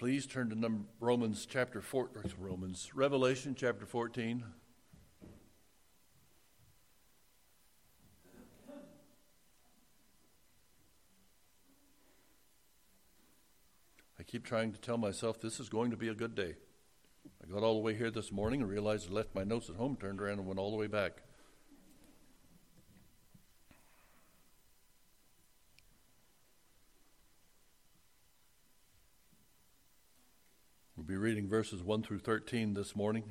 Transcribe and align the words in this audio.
please 0.00 0.26
turn 0.26 0.48
to 0.48 0.58
number, 0.58 0.86
Romans 0.98 1.44
chapter 1.44 1.82
4, 1.82 2.08
Romans, 2.38 2.90
Revelation 2.94 3.54
chapter 3.54 3.84
14. 3.84 4.42
I 14.18 14.22
keep 14.22 14.46
trying 14.46 14.72
to 14.72 14.80
tell 14.80 14.96
myself 14.96 15.38
this 15.38 15.60
is 15.60 15.68
going 15.68 15.90
to 15.90 15.98
be 15.98 16.08
a 16.08 16.14
good 16.14 16.34
day. 16.34 16.54
I 17.44 17.52
got 17.52 17.62
all 17.62 17.74
the 17.74 17.80
way 17.80 17.94
here 17.94 18.10
this 18.10 18.32
morning 18.32 18.62
and 18.62 18.70
realized 18.70 19.10
I 19.10 19.12
left 19.12 19.34
my 19.34 19.44
notes 19.44 19.68
at 19.68 19.76
home, 19.76 19.98
turned 20.00 20.22
around, 20.22 20.38
and 20.38 20.46
went 20.46 20.58
all 20.58 20.70
the 20.70 20.78
way 20.78 20.86
back. 20.86 21.18
Be 31.10 31.16
reading 31.16 31.48
verses 31.48 31.82
1 31.82 32.04
through 32.04 32.20
13 32.20 32.74
this 32.74 32.94
morning. 32.94 33.24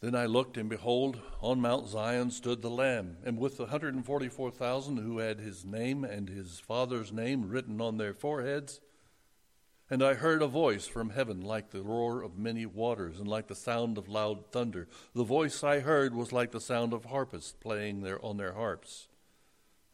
Then 0.00 0.16
I 0.16 0.26
looked, 0.26 0.56
and 0.56 0.68
behold, 0.68 1.20
on 1.40 1.60
Mount 1.60 1.86
Zion 1.86 2.32
stood 2.32 2.60
the 2.60 2.68
Lamb, 2.68 3.18
and 3.24 3.38
with 3.38 3.56
the 3.56 3.66
144,000 3.66 4.96
who 4.96 5.18
had 5.18 5.38
his 5.38 5.64
name 5.64 6.02
and 6.02 6.28
his 6.28 6.58
father's 6.58 7.12
name 7.12 7.48
written 7.48 7.80
on 7.80 7.96
their 7.96 8.12
foreheads. 8.12 8.80
And 9.88 10.02
I 10.02 10.14
heard 10.14 10.42
a 10.42 10.48
voice 10.48 10.88
from 10.88 11.10
heaven 11.10 11.40
like 11.40 11.70
the 11.70 11.82
roar 11.82 12.22
of 12.22 12.36
many 12.36 12.66
waters, 12.66 13.20
and 13.20 13.28
like 13.28 13.46
the 13.46 13.54
sound 13.54 13.96
of 13.96 14.08
loud 14.08 14.50
thunder. 14.50 14.88
The 15.14 15.22
voice 15.22 15.62
I 15.62 15.78
heard 15.78 16.16
was 16.16 16.32
like 16.32 16.50
the 16.50 16.60
sound 16.60 16.92
of 16.92 17.04
harpists 17.04 17.52
playing 17.52 18.00
their, 18.00 18.20
on 18.24 18.38
their 18.38 18.54
harps. 18.54 19.06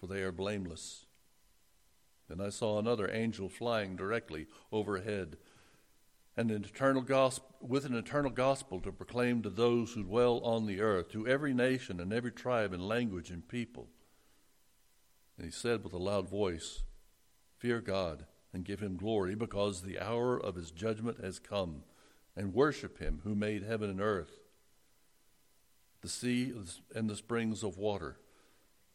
for 0.00 0.06
they 0.06 0.22
are 0.22 0.32
blameless. 0.32 1.04
Then 2.28 2.40
I 2.40 2.48
saw 2.48 2.78
another 2.78 3.10
angel 3.12 3.48
flying 3.48 3.96
directly 3.96 4.46
overhead, 4.72 5.36
and 6.36 6.50
an 6.50 6.64
eternal 6.64 7.02
gospel, 7.02 7.54
with 7.60 7.84
an 7.84 7.94
eternal 7.94 8.30
gospel 8.30 8.80
to 8.80 8.92
proclaim 8.92 9.42
to 9.42 9.50
those 9.50 9.92
who 9.92 10.04
dwell 10.04 10.38
on 10.38 10.66
the 10.66 10.80
earth, 10.80 11.10
to 11.10 11.26
every 11.26 11.52
nation 11.52 12.00
and 12.00 12.12
every 12.12 12.30
tribe 12.30 12.72
and 12.72 12.86
language 12.86 13.30
and 13.30 13.46
people. 13.48 13.88
And 15.36 15.44
he 15.44 15.52
said 15.52 15.84
with 15.84 15.92
a 15.92 15.98
loud 15.98 16.30
voice, 16.30 16.82
Fear 17.58 17.80
God 17.80 18.26
and 18.54 18.64
give 18.64 18.80
him 18.80 18.96
glory, 18.96 19.34
because 19.34 19.82
the 19.82 19.98
hour 19.98 20.38
of 20.38 20.54
his 20.54 20.70
judgment 20.70 21.22
has 21.22 21.38
come, 21.38 21.82
and 22.36 22.54
worship 22.54 22.98
him 22.98 23.20
who 23.24 23.34
made 23.34 23.62
heaven 23.62 23.90
and 23.90 24.00
earth, 24.00 24.40
the 26.00 26.08
sea 26.08 26.52
and 26.94 27.10
the 27.10 27.16
springs 27.16 27.62
of 27.62 27.76
water. 27.76 28.18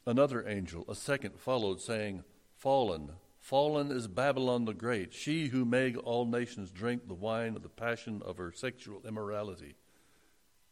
Another 0.08 0.48
angel, 0.48 0.86
a 0.88 0.96
second, 0.96 1.40
followed, 1.40 1.82
saying, 1.82 2.24
Fallen, 2.56 3.14
Fallen 3.40 3.92
is 3.92 4.08
Babylon 4.08 4.66
the 4.66 4.74
Great, 4.74 5.14
she 5.14 5.48
who 5.48 5.66
made 5.66 5.98
all 5.98 6.26
nations 6.26 6.72
drink 6.72 7.08
the 7.08 7.14
wine 7.14 7.56
of 7.56 7.64
the 7.64 7.70
passion 7.70 8.22
of 8.24 8.38
her 8.38 8.52
sexual 8.52 9.02
immorality. 9.08 9.76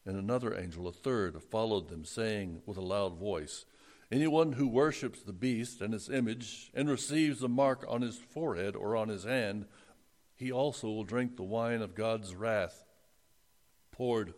And 0.05 0.17
another 0.17 0.55
angel, 0.55 0.87
a 0.87 0.91
third, 0.91 1.41
followed 1.41 1.89
them, 1.89 2.05
saying 2.05 2.61
with 2.65 2.77
a 2.77 2.81
loud 2.81 3.17
voice, 3.17 3.65
Anyone 4.11 4.53
who 4.53 4.67
worships 4.67 5.23
the 5.23 5.33
beast 5.33 5.81
and 5.81 5.93
its 5.93 6.09
image 6.09 6.69
and 6.75 6.87
receives 6.87 7.39
the 7.39 7.49
mark 7.49 7.83
on 7.87 8.01
his 8.01 8.17
forehead 8.17 8.75
or 8.75 8.95
on 8.95 9.09
his 9.09 9.23
hand, 9.23 9.65
he 10.35 10.51
also 10.51 10.87
will 10.87 11.03
drink 11.03 11.35
the 11.35 11.43
wine 11.43 11.81
of 11.81 11.95
God's 11.95 12.35
wrath, 12.35 12.85
poured 13.91 14.35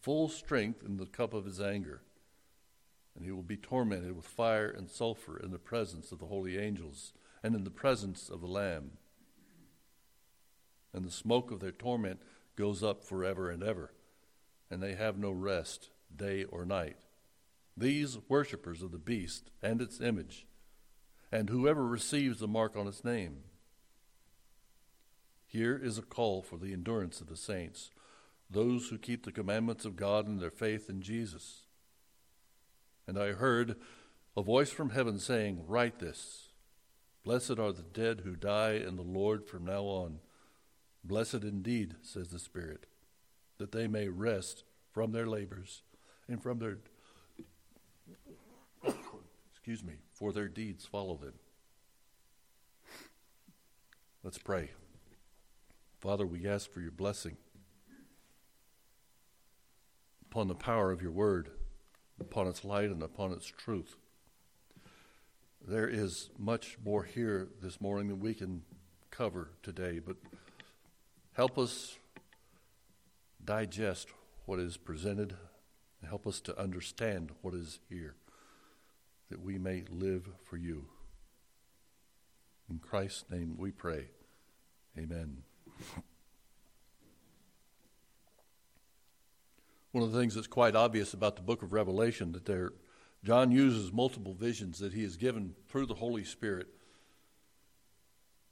full 0.00 0.28
strength 0.28 0.82
in 0.84 0.98
the 0.98 1.06
cup 1.06 1.32
of 1.32 1.46
his 1.46 1.60
anger. 1.60 2.02
And 3.14 3.24
he 3.24 3.30
will 3.30 3.42
be 3.42 3.56
tormented 3.56 4.16
with 4.16 4.26
fire 4.26 4.68
and 4.68 4.90
sulfur 4.90 5.38
in 5.38 5.50
the 5.50 5.58
presence 5.58 6.10
of 6.10 6.18
the 6.18 6.26
holy 6.26 6.58
angels 6.58 7.12
and 7.42 7.54
in 7.54 7.64
the 7.64 7.70
presence 7.70 8.28
of 8.28 8.40
the 8.40 8.46
Lamb. 8.46 8.92
And 10.92 11.04
the 11.04 11.10
smoke 11.10 11.50
of 11.50 11.60
their 11.60 11.72
torment 11.72 12.20
goes 12.56 12.82
up 12.82 13.04
forever 13.04 13.50
and 13.50 13.62
ever, 13.62 13.92
and 14.70 14.82
they 14.82 14.94
have 14.94 15.18
no 15.18 15.30
rest, 15.30 15.90
day 16.14 16.44
or 16.44 16.64
night. 16.64 16.96
These 17.76 18.18
worshippers 18.28 18.82
of 18.82 18.92
the 18.92 18.98
beast 18.98 19.50
and 19.60 19.82
its 19.82 20.00
image, 20.00 20.46
and 21.32 21.50
whoever 21.50 21.84
receives 21.84 22.38
the 22.38 22.48
mark 22.48 22.76
on 22.76 22.86
its 22.86 23.04
name. 23.04 23.38
Here 25.46 25.76
is 25.76 25.98
a 25.98 26.02
call 26.02 26.42
for 26.42 26.56
the 26.56 26.72
endurance 26.72 27.20
of 27.20 27.28
the 27.28 27.36
saints, 27.36 27.90
those 28.48 28.88
who 28.88 28.98
keep 28.98 29.24
the 29.24 29.32
commandments 29.32 29.84
of 29.84 29.96
God 29.96 30.26
and 30.26 30.40
their 30.40 30.50
faith 30.50 30.88
in 30.88 31.02
Jesus. 31.02 31.63
And 33.06 33.18
I 33.18 33.32
heard 33.32 33.76
a 34.36 34.42
voice 34.42 34.70
from 34.70 34.90
heaven 34.90 35.18
saying, 35.18 35.64
Write 35.66 35.98
this 35.98 36.50
Blessed 37.24 37.58
are 37.58 37.72
the 37.72 37.82
dead 37.82 38.20
who 38.24 38.36
die 38.36 38.72
in 38.72 38.96
the 38.96 39.02
Lord 39.02 39.46
from 39.46 39.64
now 39.64 39.84
on. 39.84 40.20
Blessed 41.02 41.42
indeed, 41.42 41.96
says 42.02 42.28
the 42.28 42.38
Spirit, 42.38 42.86
that 43.58 43.72
they 43.72 43.86
may 43.86 44.08
rest 44.08 44.64
from 44.92 45.12
their 45.12 45.26
labors 45.26 45.82
and 46.28 46.42
from 46.42 46.58
their 46.58 46.78
excuse 49.52 49.82
me, 49.82 49.94
for 50.12 50.32
their 50.32 50.48
deeds 50.48 50.84
follow 50.84 51.16
them. 51.16 51.34
Let's 54.22 54.38
pray. 54.38 54.70
Father, 55.98 56.26
we 56.26 56.46
ask 56.46 56.70
for 56.70 56.80
your 56.80 56.90
blessing 56.90 57.36
upon 60.30 60.48
the 60.48 60.54
power 60.54 60.90
of 60.92 61.00
your 61.00 61.12
word, 61.12 61.50
upon 62.20 62.46
its 62.46 62.64
light 62.64 62.90
and 62.90 63.02
upon 63.02 63.32
its 63.32 63.46
truth. 63.46 63.96
There 65.66 65.88
is 65.88 66.30
much 66.38 66.76
more 66.84 67.04
here 67.04 67.48
this 67.62 67.80
morning 67.80 68.08
than 68.08 68.20
we 68.20 68.34
can 68.34 68.62
cover 69.10 69.50
today, 69.62 69.98
but 69.98 70.16
help 71.32 71.58
us 71.58 71.96
digest 73.44 74.08
what 74.46 74.58
is 74.58 74.76
presented 74.76 75.34
and 76.00 76.08
help 76.08 76.26
us 76.26 76.40
to 76.40 76.58
understand 76.60 77.30
what 77.40 77.54
is 77.54 77.78
here, 77.88 78.14
that 79.30 79.40
we 79.40 79.58
may 79.58 79.84
live 79.90 80.28
for 80.44 80.56
you. 80.56 80.86
In 82.68 82.78
Christ's 82.78 83.24
name 83.30 83.56
we 83.58 83.70
pray. 83.70 84.08
Amen. 84.98 85.42
One 89.94 90.02
of 90.02 90.10
the 90.10 90.18
things 90.18 90.34
that's 90.34 90.48
quite 90.48 90.74
obvious 90.74 91.14
about 91.14 91.36
the 91.36 91.42
book 91.42 91.62
of 91.62 91.72
Revelation 91.72 92.32
that 92.32 92.46
there 92.46 92.72
John 93.22 93.52
uses 93.52 93.92
multiple 93.92 94.34
visions 94.34 94.80
that 94.80 94.92
he 94.92 95.04
is 95.04 95.16
given 95.16 95.54
through 95.68 95.86
the 95.86 95.94
Holy 95.94 96.24
Spirit. 96.24 96.66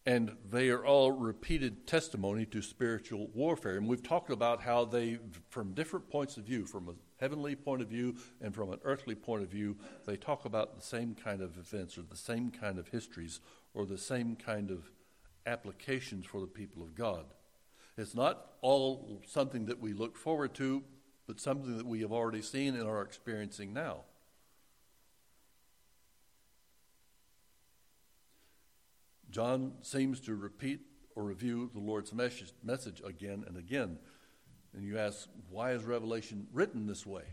And 0.07 0.37
they 0.49 0.71
are 0.71 0.87
all 0.87 1.11
repeated 1.11 1.85
testimony 1.85 2.47
to 2.47 2.63
spiritual 2.63 3.29
warfare. 3.35 3.77
And 3.77 3.89
we've 3.89 4.05
talked 4.05 4.31
about 4.31 4.63
how 4.63 4.85
they, 4.85 5.19
from 5.51 5.73
different 5.73 6.09
points 6.09 6.37
of 6.37 6.45
view, 6.45 6.65
from 6.65 6.89
a 6.89 6.93
heavenly 7.21 7.57
point 7.57 7.83
of 7.83 7.89
view 7.89 8.15
and 8.41 8.55
from 8.55 8.71
an 8.73 8.79
earthly 8.85 9.17
point 9.17 9.43
of 9.43 9.49
view, 9.49 9.77
they 10.07 10.17
talk 10.17 10.45
about 10.45 10.77
the 10.77 10.81
same 10.81 11.17
kind 11.17 11.43
of 11.43 11.59
events 11.59 11.99
or 11.99 12.03
the 12.03 12.15
same 12.15 12.53
kind 12.53 12.79
of 12.79 12.87
histories 12.87 13.41
or 13.75 13.85
the 13.85 13.99
same 13.99 14.37
kind 14.37 14.71
of 14.71 14.93
applications 15.45 16.25
for 16.25 16.41
the 16.41 16.47
people 16.47 16.85
of 16.85 16.95
God. 16.95 17.25
It's 17.99 18.15
not 18.15 18.53
all 18.61 19.21
something 19.27 19.67
that 19.67 19.81
we 19.81 19.93
look 19.93 20.17
forward 20.17 20.55
to, 20.55 20.85
but 21.27 21.41
something 21.41 21.77
that 21.77 21.87
we 21.87 22.01
have 22.01 22.13
already 22.13 22.43
seen 22.43 22.75
and 22.75 22.87
are 22.87 23.03
experiencing 23.03 23.73
now. 23.73 24.01
John 29.31 29.73
seems 29.83 30.21
to 30.21 30.35
repeat 30.35 30.81
or 31.15 31.23
review 31.25 31.71
the 31.73 31.81
Lord's 31.81 32.13
message 32.13 33.03
again 33.05 33.45
and 33.47 33.57
again. 33.57 33.99
And 34.75 34.85
you 34.85 34.99
ask, 34.99 35.29
why 35.51 35.73
is 35.73 35.85
Revelation 35.85 36.47
written 36.53 36.87
this 36.87 37.07
way? 37.07 37.25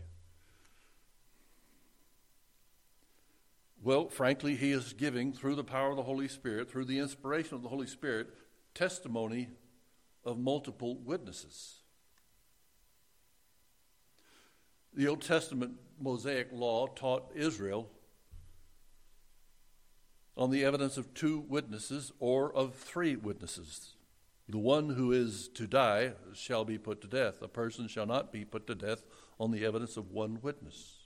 Well, 3.82 4.08
frankly, 4.08 4.56
he 4.56 4.72
is 4.72 4.92
giving, 4.92 5.32
through 5.32 5.54
the 5.54 5.64
power 5.64 5.90
of 5.90 5.96
the 5.96 6.02
Holy 6.02 6.28
Spirit, 6.28 6.70
through 6.70 6.84
the 6.84 6.98
inspiration 6.98 7.54
of 7.54 7.62
the 7.62 7.70
Holy 7.70 7.86
Spirit, 7.86 8.28
testimony 8.74 9.48
of 10.24 10.38
multiple 10.38 10.98
witnesses. 10.98 11.79
The 14.94 15.06
Old 15.06 15.22
Testament 15.22 15.74
Mosaic 16.00 16.48
law 16.52 16.88
taught 16.88 17.30
Israel 17.34 17.88
on 20.36 20.50
the 20.50 20.64
evidence 20.64 20.96
of 20.96 21.14
two 21.14 21.38
witnesses 21.38 22.12
or 22.18 22.52
of 22.54 22.74
three 22.74 23.14
witnesses. 23.14 23.94
The 24.48 24.58
one 24.58 24.90
who 24.90 25.12
is 25.12 25.48
to 25.54 25.68
die 25.68 26.14
shall 26.34 26.64
be 26.64 26.76
put 26.76 27.00
to 27.02 27.06
death. 27.06 27.40
A 27.40 27.46
person 27.46 27.86
shall 27.86 28.06
not 28.06 28.32
be 28.32 28.44
put 28.44 28.66
to 28.66 28.74
death 28.74 29.04
on 29.38 29.52
the 29.52 29.64
evidence 29.64 29.96
of 29.96 30.10
one 30.10 30.40
witness. 30.42 31.04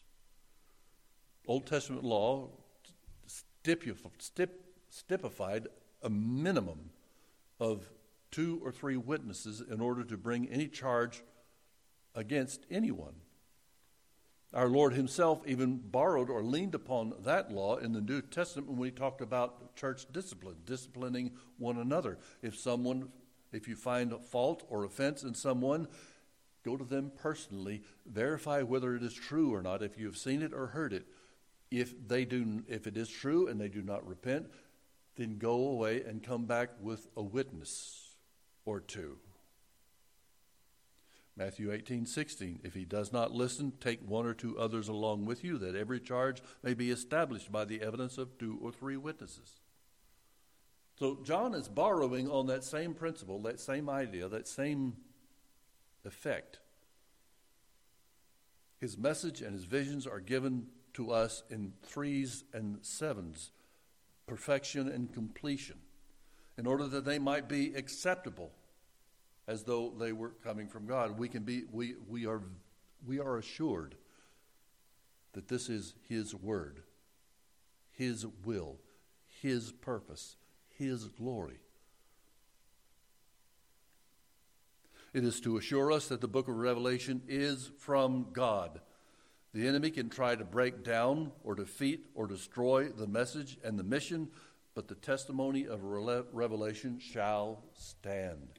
Old 1.47 1.67
Testament 1.67 2.05
law 2.05 2.49
stipified 3.63 5.67
a 6.03 6.11
minimum 6.11 6.91
of 7.61 7.91
two 8.31 8.61
or 8.65 8.73
three 8.73 8.97
witnesses 8.97 9.61
in 9.61 9.81
order 9.81 10.05
to 10.05 10.17
bring 10.17 10.49
any 10.49 10.69
charge 10.69 11.23
against 12.15 12.65
anyone. 12.71 13.15
Our 14.55 14.69
Lord 14.69 14.95
Himself 14.95 15.43
even 15.47 15.79
borrowed 15.79 16.31
or 16.31 16.45
leaned 16.45 16.77
upon 16.77 17.15
that 17.25 17.51
law 17.51 17.77
in 17.77 17.93
the 17.93 18.01
New 18.01 18.23
Testament 18.23 18.71
when 18.71 18.89
He 18.89 18.93
talked 18.93 19.21
about 19.21 19.75
church 19.75 20.07
discipline, 20.13 20.57
disciplining 20.65 21.33
one 21.59 21.77
another. 21.79 22.19
If 22.41 22.57
someone, 22.57 23.09
if 23.53 23.67
you 23.67 23.75
find 23.75 24.15
fault 24.27 24.63
or 24.69 24.85
offense 24.85 25.25
in 25.25 25.35
someone, 25.35 25.89
go 26.65 26.77
to 26.77 26.85
them 26.85 27.11
personally, 27.17 27.83
verify 28.07 28.63
whether 28.63 28.95
it 28.95 29.03
is 29.03 29.15
true 29.15 29.53
or 29.53 29.61
not, 29.61 29.83
if 29.83 29.99
you 29.99 30.07
have 30.07 30.17
seen 30.17 30.41
it 30.41 30.55
or 30.55 30.69
heard 30.69 30.93
it. 30.93 31.07
If 31.73 31.93
they 32.07 32.25
do, 32.25 32.63
if 32.69 32.87
it 32.87 32.97
is 32.97 33.09
true 33.09 33.49
and 33.49 33.61
they 33.61 33.69
do 33.69 33.83
not 33.83 34.07
repent, 34.07 34.47
then 35.17 35.39
go 35.39 35.67
away 35.67 36.03
and 36.03 36.23
come 36.23 36.45
back 36.45 36.71
with 36.81 37.09
a 37.17 37.23
witness 37.23 38.15
or 38.65 38.79
two. 38.79 39.19
Matthew 41.37 41.73
18, 41.73 42.07
16. 42.07 42.61
If 42.63 42.75
he 42.75 42.85
does 42.85 43.13
not 43.13 43.33
listen, 43.33 43.73
take 43.81 44.01
one 44.09 44.25
or 44.25 44.35
two 44.35 44.57
others 44.59 44.89
along 44.89 45.25
with 45.25 45.43
you, 45.43 45.59
that 45.59 45.75
every 45.75 45.99
charge 45.99 46.41
may 46.63 46.75
be 46.75 46.91
established 46.91 47.51
by 47.51 47.65
the 47.65 47.83
evidence 47.83 48.19
of 48.19 48.39
two 48.39 48.59
or 48.63 48.71
three 48.71 48.97
witnesses. 48.97 49.61
So 50.97 51.19
John 51.25 51.55
is 51.55 51.69
borrowing 51.69 52.31
on 52.31 52.47
that 52.47 52.63
same 52.63 52.95
principle, 52.95 53.41
that 53.43 53.59
same 53.59 53.91
idea, 53.91 54.29
that 54.29 54.47
same 54.47 54.95
effect. 56.05 56.61
His 58.81 58.97
message 58.97 59.43
and 59.43 59.55
his 59.55 59.65
visions 59.65 60.07
are 60.07 60.21
given 60.21 60.67
to 60.93 61.11
us 61.11 61.43
in 61.51 61.73
threes 61.83 62.45
and 62.53 62.79
sevens, 62.83 63.51
perfection 64.29 64.89
and 64.89 65.13
completion, 65.13 65.79
in 66.57 66.67
order 66.67 66.87
that 66.87 67.05
they 67.05 67.19
might 67.19 67.49
be 67.49 67.75
acceptable 67.75 68.53
as 69.47 69.65
though 69.65 69.93
they 69.99 70.13
were 70.13 70.31
coming 70.43 70.69
from 70.69 70.87
God. 70.87 71.19
We 71.19 71.29
can 71.29 71.43
be 71.43 71.65
we 71.71 71.95
we 72.09 72.27
are 72.27 72.43
we 73.07 73.21
are 73.21 73.39
assured 73.39 73.97
that 75.33 75.49
this 75.49 75.69
is 75.69 75.95
his 76.09 76.35
word, 76.35 76.83
his 77.91 78.25
will, 78.45 78.77
his 79.43 79.73
purpose, 79.73 80.37
his 80.79 81.07
glory. 81.07 81.59
It 85.13 85.25
is 85.25 85.41
to 85.43 85.57
assure 85.57 85.93
us 85.93 86.09
that 86.09 86.21
the 86.21 86.29
book 86.29 86.49
of 86.49 86.57
Revelation 86.57 87.23
is 87.29 87.71
from 87.79 88.29
God. 88.33 88.81
The 89.53 89.69
enemy 89.69 89.91
can 89.91 90.09
try 90.09 90.35
to 90.35 90.45
break 90.45 90.83
down 90.83 91.31
or 91.45 91.55
defeat 91.55 92.07
or 92.17 92.27
destroy 92.27 92.89
the 92.89 93.07
message 93.07 93.57
and 93.63 93.79
the 93.79 93.85
mission, 93.85 94.29
but 94.75 94.89
the 94.89 94.97
testimony 94.97 95.69
of 95.69 95.85
Revelation 95.85 96.99
shall 96.99 97.63
stand. 97.75 98.59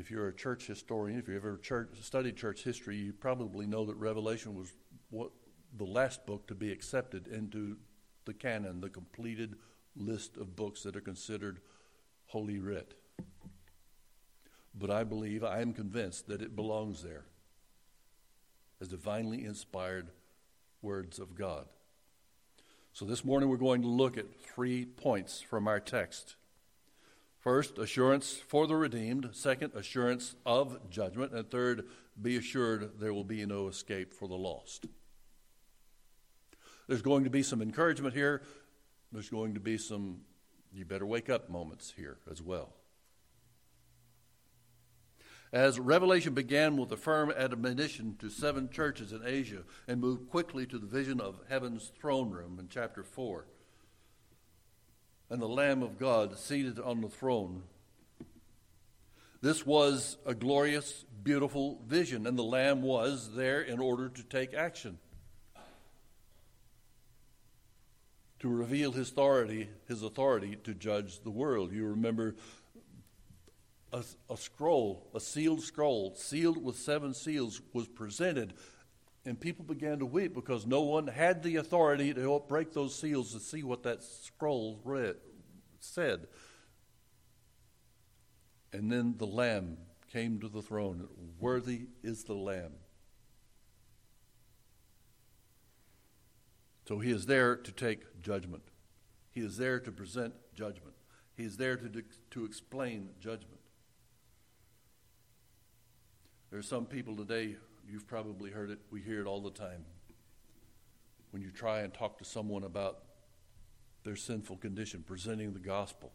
If 0.00 0.10
you're 0.10 0.28
a 0.28 0.34
church 0.34 0.66
historian, 0.66 1.18
if 1.18 1.28
you've 1.28 1.44
ever 1.44 1.58
church, 1.58 1.90
studied 2.00 2.34
church 2.34 2.64
history, 2.64 2.96
you 2.96 3.12
probably 3.12 3.66
know 3.66 3.84
that 3.84 3.96
Revelation 3.96 4.54
was 4.54 4.72
what, 5.10 5.30
the 5.76 5.84
last 5.84 6.24
book 6.24 6.46
to 6.46 6.54
be 6.54 6.72
accepted 6.72 7.28
into 7.28 7.76
the 8.24 8.32
canon, 8.32 8.80
the 8.80 8.88
completed 8.88 9.56
list 9.94 10.38
of 10.38 10.56
books 10.56 10.84
that 10.84 10.96
are 10.96 11.02
considered 11.02 11.60
Holy 12.28 12.58
Writ. 12.58 12.94
But 14.74 14.90
I 14.90 15.04
believe, 15.04 15.44
I 15.44 15.60
am 15.60 15.74
convinced 15.74 16.28
that 16.28 16.40
it 16.40 16.56
belongs 16.56 17.02
there 17.02 17.26
as 18.80 18.88
divinely 18.88 19.44
inspired 19.44 20.12
words 20.80 21.18
of 21.18 21.34
God. 21.34 21.66
So 22.94 23.04
this 23.04 23.22
morning 23.22 23.50
we're 23.50 23.58
going 23.58 23.82
to 23.82 23.88
look 23.88 24.16
at 24.16 24.34
three 24.40 24.86
points 24.86 25.42
from 25.42 25.68
our 25.68 25.78
text. 25.78 26.36
First, 27.40 27.78
assurance 27.78 28.34
for 28.34 28.66
the 28.66 28.76
redeemed. 28.76 29.30
Second, 29.32 29.72
assurance 29.74 30.36
of 30.44 30.90
judgment. 30.90 31.32
And 31.32 31.50
third, 31.50 31.86
be 32.20 32.36
assured 32.36 33.00
there 33.00 33.14
will 33.14 33.24
be 33.24 33.44
no 33.46 33.68
escape 33.68 34.12
for 34.12 34.28
the 34.28 34.36
lost. 34.36 34.86
There's 36.86 37.02
going 37.02 37.24
to 37.24 37.30
be 37.30 37.42
some 37.42 37.62
encouragement 37.62 38.14
here. 38.14 38.42
There's 39.10 39.30
going 39.30 39.54
to 39.54 39.60
be 39.60 39.78
some 39.78 40.20
you 40.72 40.84
better 40.84 41.06
wake 41.06 41.30
up 41.30 41.48
moments 41.50 41.94
here 41.96 42.18
as 42.30 42.42
well. 42.42 42.74
As 45.52 45.80
Revelation 45.80 46.32
began 46.32 46.76
with 46.76 46.92
a 46.92 46.96
firm 46.96 47.32
admonition 47.36 48.16
to 48.20 48.30
seven 48.30 48.70
churches 48.70 49.12
in 49.12 49.22
Asia 49.24 49.62
and 49.88 50.00
moved 50.00 50.30
quickly 50.30 50.64
to 50.66 50.78
the 50.78 50.86
vision 50.86 51.20
of 51.20 51.40
heaven's 51.48 51.90
throne 52.00 52.30
room 52.30 52.58
in 52.60 52.68
chapter 52.68 53.02
4, 53.02 53.46
and 55.30 55.40
the 55.40 55.48
Lamb 55.48 55.82
of 55.82 55.98
God 55.98 56.36
seated 56.36 56.80
on 56.80 57.00
the 57.00 57.08
throne. 57.08 57.62
This 59.40 59.64
was 59.64 60.18
a 60.26 60.34
glorious, 60.34 61.04
beautiful 61.22 61.80
vision, 61.86 62.26
and 62.26 62.36
the 62.36 62.42
Lamb 62.42 62.82
was 62.82 63.34
there 63.34 63.62
in 63.62 63.78
order 63.78 64.08
to 64.08 64.22
take 64.24 64.52
action. 64.52 64.98
To 68.40 68.48
reveal 68.48 68.92
his 68.92 69.10
authority, 69.10 69.68
his 69.86 70.02
authority 70.02 70.56
to 70.64 70.74
judge 70.74 71.20
the 71.20 71.30
world. 71.30 71.72
You 71.72 71.86
remember 71.86 72.34
a, 73.92 74.02
a, 74.28 74.36
scroll, 74.36 75.06
a 75.14 75.20
sealed 75.20 75.62
scroll, 75.62 76.14
sealed 76.16 76.62
with 76.62 76.76
seven 76.76 77.14
seals, 77.14 77.60
was 77.72 77.86
presented, 77.88 78.54
and 79.30 79.38
people 79.38 79.64
began 79.64 80.00
to 80.00 80.06
weep 80.06 80.34
because 80.34 80.66
no 80.66 80.80
one 80.80 81.06
had 81.06 81.44
the 81.44 81.54
authority 81.54 82.12
to 82.12 82.20
help 82.20 82.48
break 82.48 82.72
those 82.72 82.92
seals 82.96 83.32
to 83.32 83.38
see 83.38 83.62
what 83.62 83.84
that 83.84 84.02
scroll 84.02 84.80
read, 84.82 85.14
said. 85.78 86.26
And 88.72 88.90
then 88.90 89.14
the 89.18 89.28
Lamb 89.28 89.76
came 90.12 90.40
to 90.40 90.48
the 90.48 90.62
throne. 90.62 91.06
Worthy 91.38 91.82
is 92.02 92.24
the 92.24 92.34
Lamb. 92.34 92.72
So 96.88 96.98
he 96.98 97.12
is 97.12 97.26
there 97.26 97.54
to 97.54 97.70
take 97.70 98.20
judgment. 98.20 98.64
He 99.30 99.42
is 99.42 99.58
there 99.58 99.78
to 99.78 99.92
present 99.92 100.34
judgment. 100.56 100.96
He 101.36 101.44
is 101.44 101.56
there 101.56 101.76
to, 101.76 102.02
to 102.32 102.44
explain 102.44 103.10
judgment. 103.20 103.60
There 106.50 106.58
are 106.58 106.64
some 106.64 106.86
people 106.86 107.14
today, 107.14 107.58
you've 107.90 108.06
probably 108.06 108.50
heard 108.50 108.70
it, 108.70 108.78
we 108.90 109.00
hear 109.00 109.20
it 109.20 109.26
all 109.26 109.40
the 109.40 109.50
time. 109.50 109.84
When 111.30 111.42
you 111.42 111.50
try 111.50 111.80
and 111.80 111.92
talk 111.92 112.18
to 112.18 112.24
someone 112.24 112.64
about 112.64 112.98
their 114.04 114.16
sinful 114.16 114.56
condition, 114.56 115.04
presenting 115.06 115.52
the 115.52 115.58
gospel, 115.60 116.12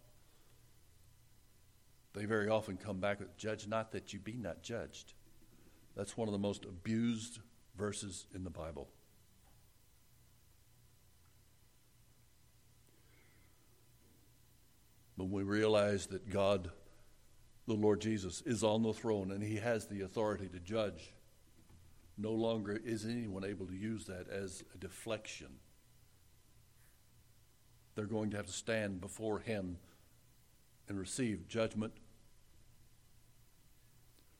they 2.13 2.25
very 2.25 2.47
often 2.47 2.77
come 2.77 2.99
back 2.99 3.19
with, 3.19 3.35
Judge 3.37 3.67
not 3.67 3.91
that 3.91 4.13
you 4.13 4.19
be 4.19 4.33
not 4.33 4.63
judged. 4.63 5.13
That's 5.95 6.17
one 6.17 6.27
of 6.27 6.31
the 6.31 6.39
most 6.39 6.65
abused 6.65 7.39
verses 7.77 8.25
in 8.33 8.43
the 8.43 8.49
Bible. 8.49 8.89
When 15.17 15.31
we 15.31 15.43
realize 15.43 16.07
that 16.07 16.29
God 16.29 16.71
the 17.67 17.73
Lord 17.73 17.99
Jesus 17.99 18.43
is 18.45 18.63
on 18.63 18.83
the 18.83 18.93
throne 18.93 19.31
and 19.31 19.43
he 19.43 19.55
has 19.55 19.87
the 19.87 20.01
authority 20.01 20.47
to 20.49 20.59
judge. 20.59 21.14
No 22.17 22.31
longer 22.31 22.79
is 22.83 23.05
anyone 23.05 23.43
able 23.43 23.67
to 23.67 23.75
use 23.75 24.05
that 24.05 24.29
as 24.29 24.63
a 24.73 24.77
deflection. 24.77 25.47
They're 27.95 28.05
going 28.05 28.31
to 28.31 28.37
have 28.37 28.45
to 28.45 28.53
stand 28.53 29.01
before 29.01 29.39
him 29.39 29.77
and 30.87 30.97
receive 30.97 31.47
judgment. 31.47 31.93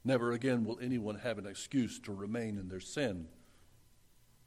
Never 0.04 0.32
again 0.32 0.64
will 0.64 0.78
anyone 0.80 1.16
have 1.16 1.38
an 1.38 1.46
excuse 1.46 1.98
to 2.00 2.12
remain 2.12 2.58
in 2.58 2.68
their 2.68 2.80
sin. 2.80 3.26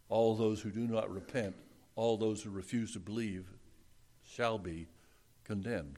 All 0.07 0.35
those 0.35 0.61
who 0.61 0.71
do 0.71 0.87
not 0.87 1.13
repent, 1.13 1.55
all 1.95 2.17
those 2.17 2.41
who 2.41 2.49
refuse 2.49 2.93
to 2.93 2.99
believe, 2.99 3.45
shall 4.23 4.57
be 4.57 4.87
condemned. 5.43 5.97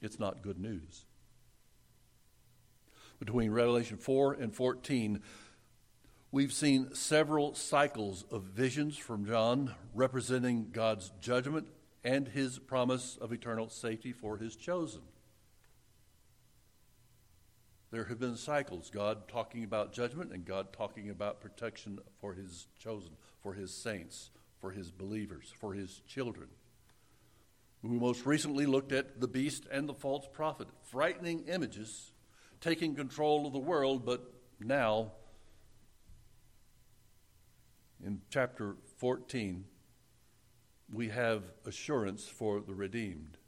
It's 0.00 0.18
not 0.18 0.42
good 0.42 0.58
news 0.58 1.04
between 3.24 3.52
Revelation 3.52 3.98
4 3.98 4.32
and 4.32 4.52
14, 4.52 5.22
we've 6.32 6.52
seen 6.52 6.94
several 6.94 7.54
cycles 7.54 8.24
of 8.30 8.42
visions 8.44 8.96
from 8.96 9.26
John 9.26 9.74
representing 9.94 10.70
God's 10.72 11.12
judgment 11.20 11.68
and 12.02 12.26
his 12.26 12.58
promise 12.58 13.18
of 13.20 13.32
eternal 13.32 13.68
safety 13.68 14.12
for 14.12 14.38
his 14.38 14.56
chosen. 14.56 15.02
There 17.90 18.04
have 18.04 18.18
been 18.18 18.36
cycles 18.36 18.88
God 18.88 19.28
talking 19.28 19.62
about 19.62 19.92
judgment 19.92 20.32
and 20.32 20.46
God 20.46 20.72
talking 20.72 21.10
about 21.10 21.42
protection 21.42 21.98
for 22.18 22.32
his 22.32 22.66
chosen, 22.78 23.12
for 23.42 23.52
his 23.52 23.72
saints, 23.72 24.30
for 24.58 24.70
his 24.70 24.90
believers, 24.90 25.52
for 25.60 25.74
his 25.74 26.00
children. 26.08 26.48
We 27.82 27.98
most 27.98 28.24
recently 28.24 28.64
looked 28.64 28.92
at 28.92 29.20
the 29.20 29.28
beast 29.28 29.64
and 29.70 29.86
the 29.86 29.94
false 29.94 30.26
prophet, 30.32 30.68
frightening 30.84 31.44
images 31.48 32.12
taking 32.62 32.94
control 32.94 33.46
of 33.46 33.52
the 33.52 33.58
world, 33.58 34.06
but 34.06 34.32
now, 34.60 35.12
in 38.04 38.20
chapter 38.30 38.76
14, 38.98 39.64
we 40.92 41.08
have 41.08 41.42
assurance 41.64 42.26
for 42.26 42.60
the 42.60 42.74
redeemed. 42.74 43.38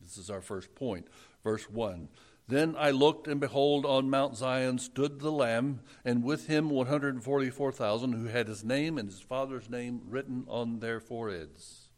This 0.00 0.16
is 0.16 0.30
our 0.30 0.40
first 0.40 0.74
point. 0.74 1.08
Verse 1.42 1.68
1 1.68 2.08
Then 2.48 2.74
I 2.78 2.90
looked, 2.90 3.26
and 3.26 3.40
behold, 3.40 3.86
on 3.86 4.10
Mount 4.10 4.36
Zion 4.36 4.78
stood 4.78 5.20
the 5.20 5.32
Lamb, 5.32 5.80
and 6.04 6.22
with 6.22 6.46
him 6.46 6.70
144,000 6.70 8.12
who 8.12 8.26
had 8.26 8.48
his 8.48 8.64
name 8.64 8.98
and 8.98 9.08
his 9.08 9.20
father's 9.20 9.68
name 9.68 10.02
written 10.06 10.44
on 10.48 10.80
their 10.80 11.00
foreheads. 11.00 11.88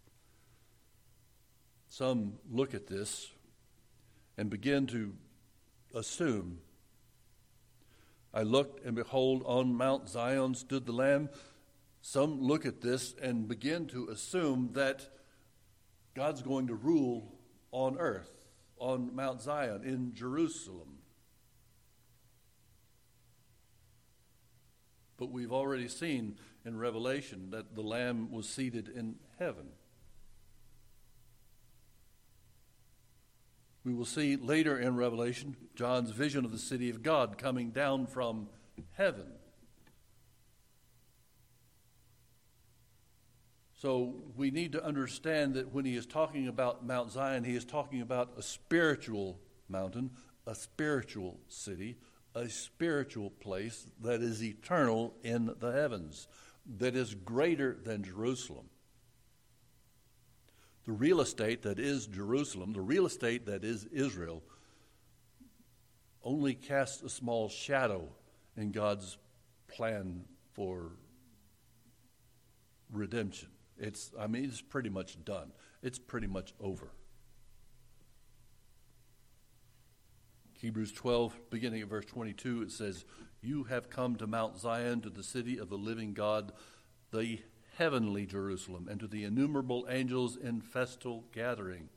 Some 1.88 2.34
look 2.50 2.74
at 2.74 2.86
this 2.86 3.30
and 4.38 4.48
begin 4.48 4.86
to 4.88 5.14
assume. 5.94 6.58
I 8.34 8.42
looked, 8.42 8.84
and 8.84 8.94
behold, 8.94 9.42
on 9.44 9.74
Mount 9.74 10.08
Zion 10.08 10.54
stood 10.54 10.86
the 10.86 10.92
Lamb. 10.92 11.28
Some 12.00 12.40
look 12.40 12.64
at 12.64 12.80
this 12.80 13.14
and 13.20 13.46
begin 13.46 13.86
to 13.88 14.08
assume 14.08 14.70
that 14.72 15.08
God's 16.14 16.42
going 16.42 16.66
to 16.68 16.74
rule 16.74 17.38
on 17.70 17.98
earth, 17.98 18.30
on 18.78 19.14
Mount 19.14 19.40
Zion, 19.40 19.82
in 19.84 20.14
Jerusalem. 20.14 20.98
But 25.18 25.30
we've 25.30 25.52
already 25.52 25.88
seen 25.88 26.36
in 26.64 26.78
Revelation 26.78 27.50
that 27.50 27.74
the 27.74 27.82
Lamb 27.82 28.30
was 28.32 28.48
seated 28.48 28.88
in 28.88 29.16
heaven. 29.38 29.68
We 33.84 33.92
will 33.92 34.04
see 34.04 34.36
later 34.36 34.78
in 34.78 34.96
Revelation 34.96 35.56
John's 35.74 36.10
vision 36.10 36.44
of 36.44 36.52
the 36.52 36.58
city 36.58 36.88
of 36.90 37.02
God 37.02 37.36
coming 37.36 37.70
down 37.70 38.06
from 38.06 38.48
heaven. 38.92 39.26
So 43.74 44.14
we 44.36 44.52
need 44.52 44.72
to 44.72 44.84
understand 44.84 45.54
that 45.54 45.74
when 45.74 45.84
he 45.84 45.96
is 45.96 46.06
talking 46.06 46.46
about 46.46 46.86
Mount 46.86 47.10
Zion, 47.10 47.42
he 47.42 47.56
is 47.56 47.64
talking 47.64 48.00
about 48.00 48.30
a 48.36 48.42
spiritual 48.42 49.40
mountain, 49.68 50.12
a 50.46 50.54
spiritual 50.54 51.40
city, 51.48 51.96
a 52.36 52.48
spiritual 52.48 53.30
place 53.30 53.88
that 54.00 54.22
is 54.22 54.42
eternal 54.44 55.14
in 55.24 55.52
the 55.58 55.72
heavens, 55.72 56.28
that 56.78 56.94
is 56.94 57.14
greater 57.14 57.76
than 57.82 58.04
Jerusalem 58.04 58.66
the 60.84 60.92
real 60.92 61.20
estate 61.20 61.62
that 61.62 61.78
is 61.78 62.06
Jerusalem, 62.06 62.72
the 62.72 62.80
real 62.80 63.06
estate 63.06 63.46
that 63.46 63.64
is 63.64 63.84
Israel, 63.86 64.42
only 66.24 66.54
casts 66.54 67.02
a 67.02 67.08
small 67.08 67.48
shadow 67.48 68.08
in 68.56 68.72
God's 68.72 69.18
plan 69.68 70.24
for 70.52 70.92
redemption. 72.92 73.48
It's, 73.78 74.12
I 74.18 74.26
mean, 74.26 74.44
it's 74.44 74.60
pretty 74.60 74.90
much 74.90 75.22
done. 75.24 75.52
It's 75.82 75.98
pretty 75.98 76.26
much 76.26 76.54
over. 76.60 76.90
Hebrews 80.58 80.92
12, 80.92 81.36
beginning 81.50 81.82
at 81.82 81.88
verse 81.88 82.04
22, 82.04 82.62
it 82.62 82.70
says, 82.70 83.04
You 83.40 83.64
have 83.64 83.90
come 83.90 84.14
to 84.16 84.28
Mount 84.28 84.58
Zion, 84.58 85.00
to 85.00 85.10
the 85.10 85.24
city 85.24 85.58
of 85.58 85.68
the 85.68 85.78
living 85.78 86.12
God, 86.12 86.52
the 87.10 87.40
heavenly 87.76 88.26
Jerusalem, 88.26 88.88
and 88.90 89.00
to 89.00 89.06
the 89.06 89.24
innumerable 89.24 89.86
angels 89.88 90.36
in 90.36 90.60
festal 90.60 91.24
gathering, 91.32 91.88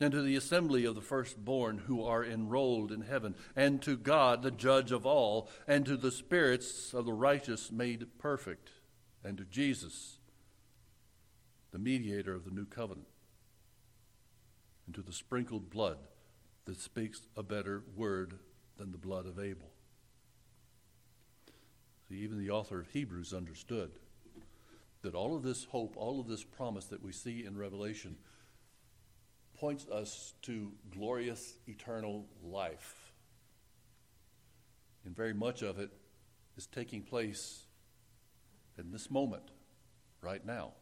and 0.00 0.12
to 0.12 0.22
the 0.22 0.36
assembly 0.36 0.84
of 0.84 0.94
the 0.94 1.00
firstborn 1.00 1.78
who 1.78 2.04
are 2.04 2.24
enrolled 2.24 2.90
in 2.90 3.02
heaven, 3.02 3.34
and 3.54 3.80
to 3.82 3.96
God, 3.96 4.42
the 4.42 4.50
judge 4.50 4.90
of 4.90 5.06
all, 5.06 5.48
and 5.68 5.86
to 5.86 5.96
the 5.96 6.10
spirits 6.10 6.92
of 6.92 7.04
the 7.04 7.12
righteous 7.12 7.70
made 7.70 8.18
perfect, 8.18 8.70
and 9.22 9.38
to 9.38 9.44
Jesus, 9.44 10.18
the 11.70 11.78
mediator 11.78 12.34
of 12.34 12.44
the 12.44 12.50
new 12.50 12.66
covenant, 12.66 13.06
and 14.86 14.94
to 14.94 15.02
the 15.02 15.12
sprinkled 15.12 15.70
blood 15.70 15.98
that 16.64 16.80
speaks 16.80 17.22
a 17.36 17.42
better 17.42 17.82
word 17.94 18.38
than 18.76 18.90
the 18.90 18.98
blood 18.98 19.26
of 19.26 19.38
Abel. 19.38 19.70
See, 22.08 22.16
even 22.16 22.38
the 22.38 22.50
author 22.50 22.80
of 22.80 22.88
Hebrews 22.88 23.32
understood 23.32 23.92
that 25.02 25.14
all 25.14 25.36
of 25.36 25.42
this 25.42 25.64
hope, 25.64 25.94
all 25.96 26.20
of 26.20 26.28
this 26.28 26.44
promise 26.44 26.86
that 26.86 27.02
we 27.02 27.12
see 27.12 27.44
in 27.44 27.56
Revelation 27.56 28.16
points 29.54 29.86
us 29.88 30.34
to 30.42 30.72
glorious 30.90 31.54
eternal 31.66 32.26
life. 32.42 33.12
And 35.04 35.14
very 35.14 35.34
much 35.34 35.62
of 35.62 35.78
it 35.78 35.90
is 36.56 36.66
taking 36.66 37.02
place 37.02 37.64
in 38.78 38.90
this 38.90 39.10
moment, 39.10 39.50
right 40.20 40.44
now. 40.44 40.72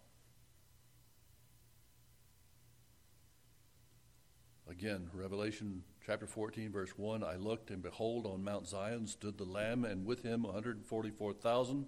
Again, 4.69 5.11
Revelation 5.13 5.83
chapter 6.07 6.27
14, 6.27 6.71
verse 6.71 6.97
1 6.97 7.25
I 7.25 7.37
looked, 7.37 7.71
and 7.71 7.83
behold, 7.83 8.27
on 8.27 8.45
Mount 8.45 8.69
Zion 8.69 9.07
stood 9.07 9.37
the 9.37 9.45
Lamb, 9.45 9.85
and 9.85 10.07
with 10.07 10.23
him 10.23 10.45
144,000 10.45 11.87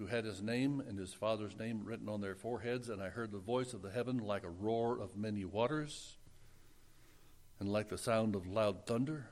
who 0.00 0.06
had 0.06 0.24
his 0.24 0.40
name 0.40 0.82
and 0.88 0.98
his 0.98 1.12
father's 1.12 1.58
name 1.58 1.82
written 1.84 2.08
on 2.08 2.22
their 2.22 2.34
foreheads, 2.34 2.88
and 2.88 3.02
I 3.02 3.10
heard 3.10 3.32
the 3.32 3.38
voice 3.38 3.74
of 3.74 3.82
the 3.82 3.90
heaven 3.90 4.16
like 4.16 4.44
a 4.44 4.48
roar 4.48 4.98
of 4.98 5.14
many 5.14 5.44
waters, 5.44 6.16
and 7.58 7.70
like 7.70 7.90
the 7.90 7.98
sound 7.98 8.34
of 8.34 8.46
loud 8.46 8.86
thunder. 8.86 9.26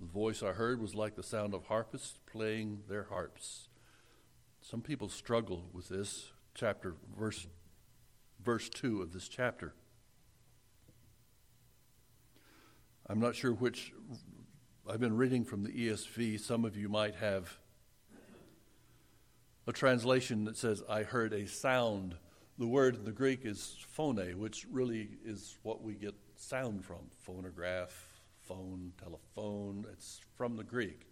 The 0.00 0.06
voice 0.06 0.42
I 0.42 0.52
heard 0.52 0.80
was 0.80 0.94
like 0.94 1.14
the 1.14 1.22
sound 1.22 1.52
of 1.52 1.66
harpists 1.66 2.20
playing 2.24 2.84
their 2.88 3.02
harps. 3.04 3.68
Some 4.62 4.80
people 4.80 5.10
struggle 5.10 5.68
with 5.74 5.90
this 5.90 6.32
chapter, 6.54 6.94
verse, 7.14 7.46
verse 8.42 8.70
2 8.70 9.02
of 9.02 9.12
this 9.12 9.28
chapter. 9.28 9.74
I'm 13.06 13.20
not 13.20 13.36
sure 13.36 13.52
which, 13.52 13.92
I've 14.88 15.00
been 15.00 15.18
reading 15.18 15.44
from 15.44 15.64
the 15.64 15.70
ESV. 15.70 16.40
Some 16.40 16.64
of 16.64 16.78
you 16.78 16.88
might 16.88 17.16
have 17.16 17.58
a 19.68 19.72
translation 19.72 20.46
that 20.46 20.56
says, 20.56 20.82
I 20.88 21.02
heard 21.02 21.34
a 21.34 21.46
sound. 21.46 22.16
The 22.56 22.66
word 22.66 22.96
in 22.96 23.04
the 23.04 23.12
Greek 23.12 23.44
is 23.44 23.76
phone, 23.90 24.16
which 24.38 24.66
really 24.72 25.10
is 25.22 25.58
what 25.62 25.82
we 25.82 25.92
get 25.92 26.14
sound 26.36 26.86
from 26.86 27.10
phonograph, 27.18 27.92
phone, 28.40 28.92
telephone. 28.98 29.84
It's 29.92 30.22
from 30.38 30.56
the 30.56 30.64
Greek. 30.64 31.02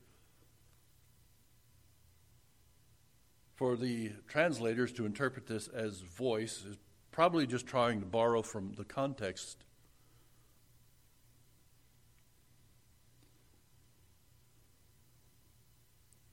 For 3.57 3.77
the 3.77 4.13
translators 4.27 4.91
to 4.95 5.05
interpret 5.05 5.47
this 5.47 5.69
as 5.69 6.01
voice 6.01 6.65
is 6.65 6.79
probably 7.13 7.47
just 7.47 7.67
trying 7.67 8.01
to 8.01 8.07
borrow 8.07 8.41
from 8.41 8.73
the 8.73 8.85
context 8.85 9.66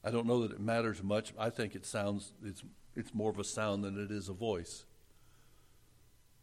I 0.03 0.11
don't 0.11 0.27
know 0.27 0.41
that 0.41 0.51
it 0.51 0.59
matters 0.59 1.01
much. 1.01 1.33
I 1.39 1.49
think 1.49 1.75
it 1.75 1.85
sounds 1.85 2.33
it's 2.43 2.63
it's 2.95 3.13
more 3.13 3.31
of 3.31 3.39
a 3.39 3.43
sound 3.43 3.83
than 3.83 4.03
it 4.03 4.11
is 4.11 4.29
a 4.29 4.33
voice. 4.33 4.85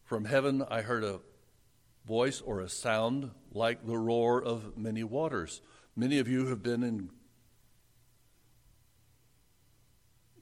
From 0.05 0.25
heaven 0.25 0.65
I 0.69 0.81
heard 0.81 1.05
a 1.05 1.21
voice 2.07 2.41
or 2.41 2.61
a 2.61 2.69
sound 2.69 3.31
like 3.53 3.87
the 3.87 3.99
roar 3.99 4.43
of 4.43 4.77
many 4.77 5.05
waters. 5.05 5.61
Many 5.95 6.19
of 6.19 6.29
you 6.29 6.47
have 6.47 6.63
been 6.63 6.83
in 6.83 7.11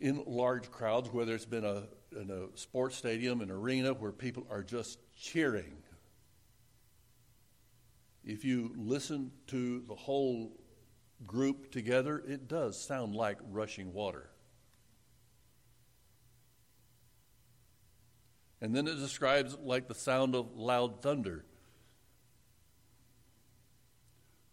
in 0.00 0.22
large 0.26 0.70
crowds, 0.70 1.12
whether 1.12 1.34
it's 1.34 1.44
been 1.44 1.64
a 1.64 1.84
in 2.16 2.30
a 2.30 2.56
sports 2.56 2.96
stadium, 2.96 3.40
an 3.40 3.50
arena 3.50 3.92
where 3.92 4.12
people 4.12 4.46
are 4.50 4.62
just 4.62 4.98
cheering. 5.16 5.82
If 8.24 8.44
you 8.44 8.72
listen 8.76 9.32
to 9.48 9.82
the 9.88 9.94
whole 9.94 10.57
group 11.26 11.70
together, 11.70 12.22
it 12.26 12.48
does 12.48 12.80
sound 12.80 13.14
like 13.14 13.38
rushing 13.50 13.92
water. 13.92 14.30
And 18.60 18.74
then 18.74 18.88
it 18.88 18.96
describes 18.96 19.56
like 19.62 19.88
the 19.88 19.94
sound 19.94 20.34
of 20.34 20.56
loud 20.56 21.02
thunder. 21.02 21.44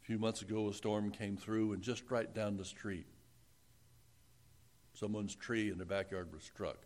A 0.02 0.06
few 0.06 0.20
months 0.20 0.44
ago, 0.44 0.70
a 0.70 0.74
storm 0.74 1.10
came 1.10 1.38
through 1.38 1.74
and 1.74 1.82
just 1.82 2.04
right 2.12 2.32
down 2.32 2.58
the 2.58 2.66
street, 2.66 3.08
someone's 4.94 5.36
tree 5.36 5.72
in 5.72 5.78
their 5.78 5.88
backyard 5.88 6.32
was 6.32 6.44
struck. 6.44 6.86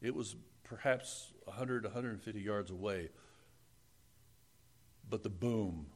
It 0.00 0.14
was 0.14 0.34
perhaps 0.64 1.32
100, 1.44 1.84
150 1.84 2.40
yards 2.40 2.70
away, 2.72 3.10
but 5.08 5.22
the 5.22 5.30
boom 5.30 5.86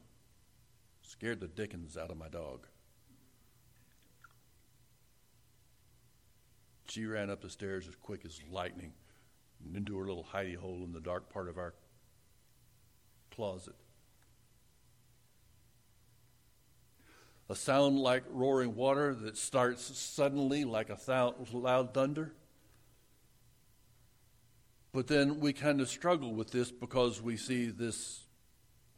scared 1.01 1.41
the 1.41 1.47
dickens 1.47 1.97
out 1.97 2.09
of 2.09 2.17
my 2.17 2.29
dog. 2.29 2.67
She 6.93 7.07
ran 7.07 7.31
up 7.31 7.41
the 7.41 7.49
stairs 7.49 7.87
as 7.87 7.95
quick 7.95 8.23
as 8.23 8.39
lightning 8.51 8.93
into 9.73 9.97
her 9.97 10.05
little 10.05 10.27
hidey 10.31 10.55
hole 10.55 10.83
in 10.85 10.91
the 10.91 10.99
dark 10.99 11.27
part 11.33 11.49
of 11.49 11.57
our 11.57 11.73
closet. 13.31 13.73
A 17.49 17.55
sound 17.55 17.97
like 17.97 18.21
roaring 18.29 18.75
water 18.75 19.15
that 19.15 19.37
starts 19.37 19.97
suddenly 19.97 20.65
like 20.65 20.91
a 20.91 20.99
thou- 21.03 21.33
loud 21.51 21.95
thunder. 21.95 22.31
But 24.91 25.07
then 25.07 25.39
we 25.39 25.51
kind 25.51 25.81
of 25.81 25.89
struggle 25.89 26.35
with 26.35 26.51
this 26.51 26.71
because 26.71 27.19
we 27.19 27.37
see 27.37 27.71
this 27.71 28.27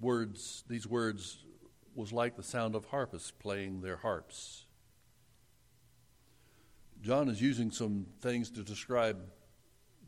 words, 0.01 0.65
these 0.67 0.85
words 0.85 1.45
was 1.95 2.11
like 2.11 2.35
the 2.35 2.43
sound 2.43 2.75
of 2.75 2.83
harpists 2.87 3.31
playing 3.31 3.79
their 3.79 3.95
harps. 3.95 4.64
John 7.01 7.29
is 7.29 7.41
using 7.41 7.71
some 7.71 8.07
things 8.21 8.49
to 8.51 8.63
describe 8.63 9.17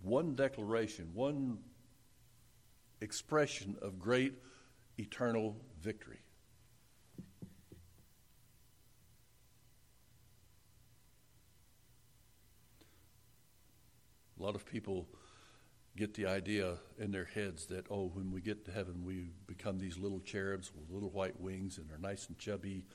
one 0.01 0.35
declaration, 0.35 1.11
one 1.13 1.59
expression 3.01 3.75
of 3.81 3.99
great 3.99 4.33
eternal 4.97 5.55
victory. 5.79 6.19
A 14.39 14.43
lot 14.43 14.55
of 14.55 14.65
people 14.65 15.07
get 15.95 16.13
the 16.13 16.27
idea 16.27 16.77
in 16.99 17.11
their 17.11 17.25
heads 17.25 17.65
that, 17.67 17.87
oh, 17.89 18.11
when 18.13 18.31
we 18.31 18.39
get 18.39 18.65
to 18.65 18.71
heaven, 18.71 19.03
we 19.03 19.31
become 19.47 19.79
these 19.79 19.97
little 19.97 20.19
cherubs 20.19 20.71
with 20.73 20.91
little 20.91 21.09
white 21.09 21.39
wings 21.41 21.79
and 21.79 21.91
are 21.91 21.97
nice 21.97 22.27
and 22.27 22.37
chubby, 22.37 22.85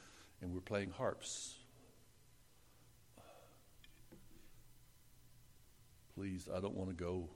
and 0.41 0.53
we're 0.53 0.61
playing 0.61 0.91
harps. 0.91 1.62
Please, 6.15 6.49
I 6.55 6.61
don't 6.61 6.75
want 6.75 6.91
to 6.91 6.97
go. 6.97 7.29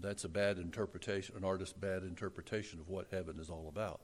That's 0.00 0.24
a 0.24 0.28
bad 0.28 0.58
interpretation, 0.58 1.36
an 1.36 1.44
artist's 1.44 1.74
bad 1.74 2.02
interpretation 2.02 2.80
of 2.80 2.88
what 2.88 3.08
heaven 3.10 3.38
is 3.38 3.50
all 3.50 3.68
about. 3.68 4.00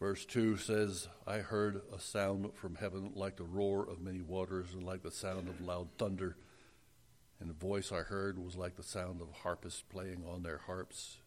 Verse 0.00 0.24
2 0.24 0.56
says, 0.56 1.08
I 1.26 1.38
heard 1.38 1.82
a 1.94 2.00
sound 2.00 2.54
from 2.54 2.76
heaven 2.76 3.12
like 3.14 3.36
the 3.36 3.44
roar 3.44 3.86
of 3.86 4.00
many 4.00 4.22
waters 4.22 4.72
and 4.72 4.82
like 4.82 5.02
the 5.02 5.10
sound 5.10 5.46
of 5.46 5.60
loud 5.60 5.88
thunder. 5.98 6.36
And 7.38 7.50
the 7.50 7.54
voice 7.54 7.92
I 7.92 8.00
heard 8.00 8.38
was 8.38 8.56
like 8.56 8.76
the 8.76 8.82
sound 8.82 9.20
of 9.20 9.30
harpists 9.42 9.82
playing 9.82 10.24
on 10.26 10.42
their 10.42 10.56
harps. 10.56 11.19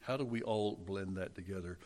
How 0.00 0.16
do 0.16 0.24
we 0.24 0.42
all 0.42 0.76
blend 0.76 1.16
that 1.16 1.34
together? 1.34 1.78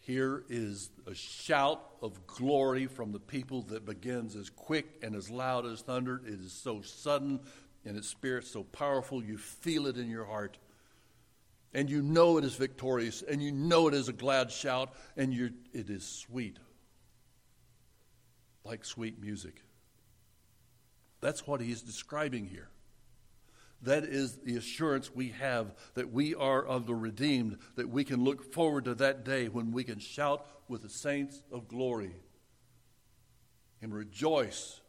Here 0.00 0.44
is 0.48 0.90
a 1.06 1.14
shout 1.14 1.82
of 2.00 2.26
glory 2.26 2.86
from 2.86 3.12
the 3.12 3.20
people 3.20 3.62
that 3.62 3.84
begins 3.84 4.36
as 4.36 4.48
quick 4.48 5.00
and 5.02 5.14
as 5.14 5.30
loud 5.30 5.66
as 5.66 5.82
thunder. 5.82 6.22
It 6.24 6.40
is 6.40 6.52
so 6.52 6.80
sudden 6.82 7.40
and 7.84 7.96
its 7.96 8.08
spirit 8.08 8.46
so 8.46 8.64
powerful, 8.64 9.22
you 9.22 9.38
feel 9.38 9.86
it 9.86 9.96
in 9.96 10.10
your 10.10 10.24
heart 10.24 10.58
and 11.74 11.90
you 11.90 12.02
know 12.02 12.38
it 12.38 12.44
is 12.44 12.54
victorious, 12.54 13.22
and 13.22 13.42
you 13.42 13.52
know 13.52 13.88
it 13.88 13.94
is 13.94 14.08
a 14.08 14.12
glad 14.12 14.50
shout, 14.50 14.94
and 15.16 15.34
it 15.72 15.90
is 15.90 16.06
sweet, 16.06 16.58
like 18.64 18.84
sweet 18.84 19.20
music. 19.20 19.62
That's 21.20 21.46
what 21.46 21.60
he 21.60 21.70
is 21.70 21.82
describing 21.82 22.46
here. 22.46 22.68
That 23.82 24.04
is 24.04 24.38
the 24.38 24.56
assurance 24.56 25.14
we 25.14 25.28
have 25.30 25.72
that 25.94 26.12
we 26.12 26.34
are 26.34 26.64
of 26.64 26.86
the 26.86 26.94
redeemed, 26.94 27.58
that 27.76 27.88
we 27.88 28.04
can 28.04 28.24
look 28.24 28.52
forward 28.52 28.86
to 28.86 28.94
that 28.96 29.24
day 29.24 29.48
when 29.48 29.70
we 29.70 29.84
can 29.84 30.00
shout 30.00 30.46
with 30.68 30.82
the 30.82 30.88
saints 30.88 31.42
of 31.52 31.68
glory 31.68 32.16
and 33.80 33.94
rejoice 33.94 34.80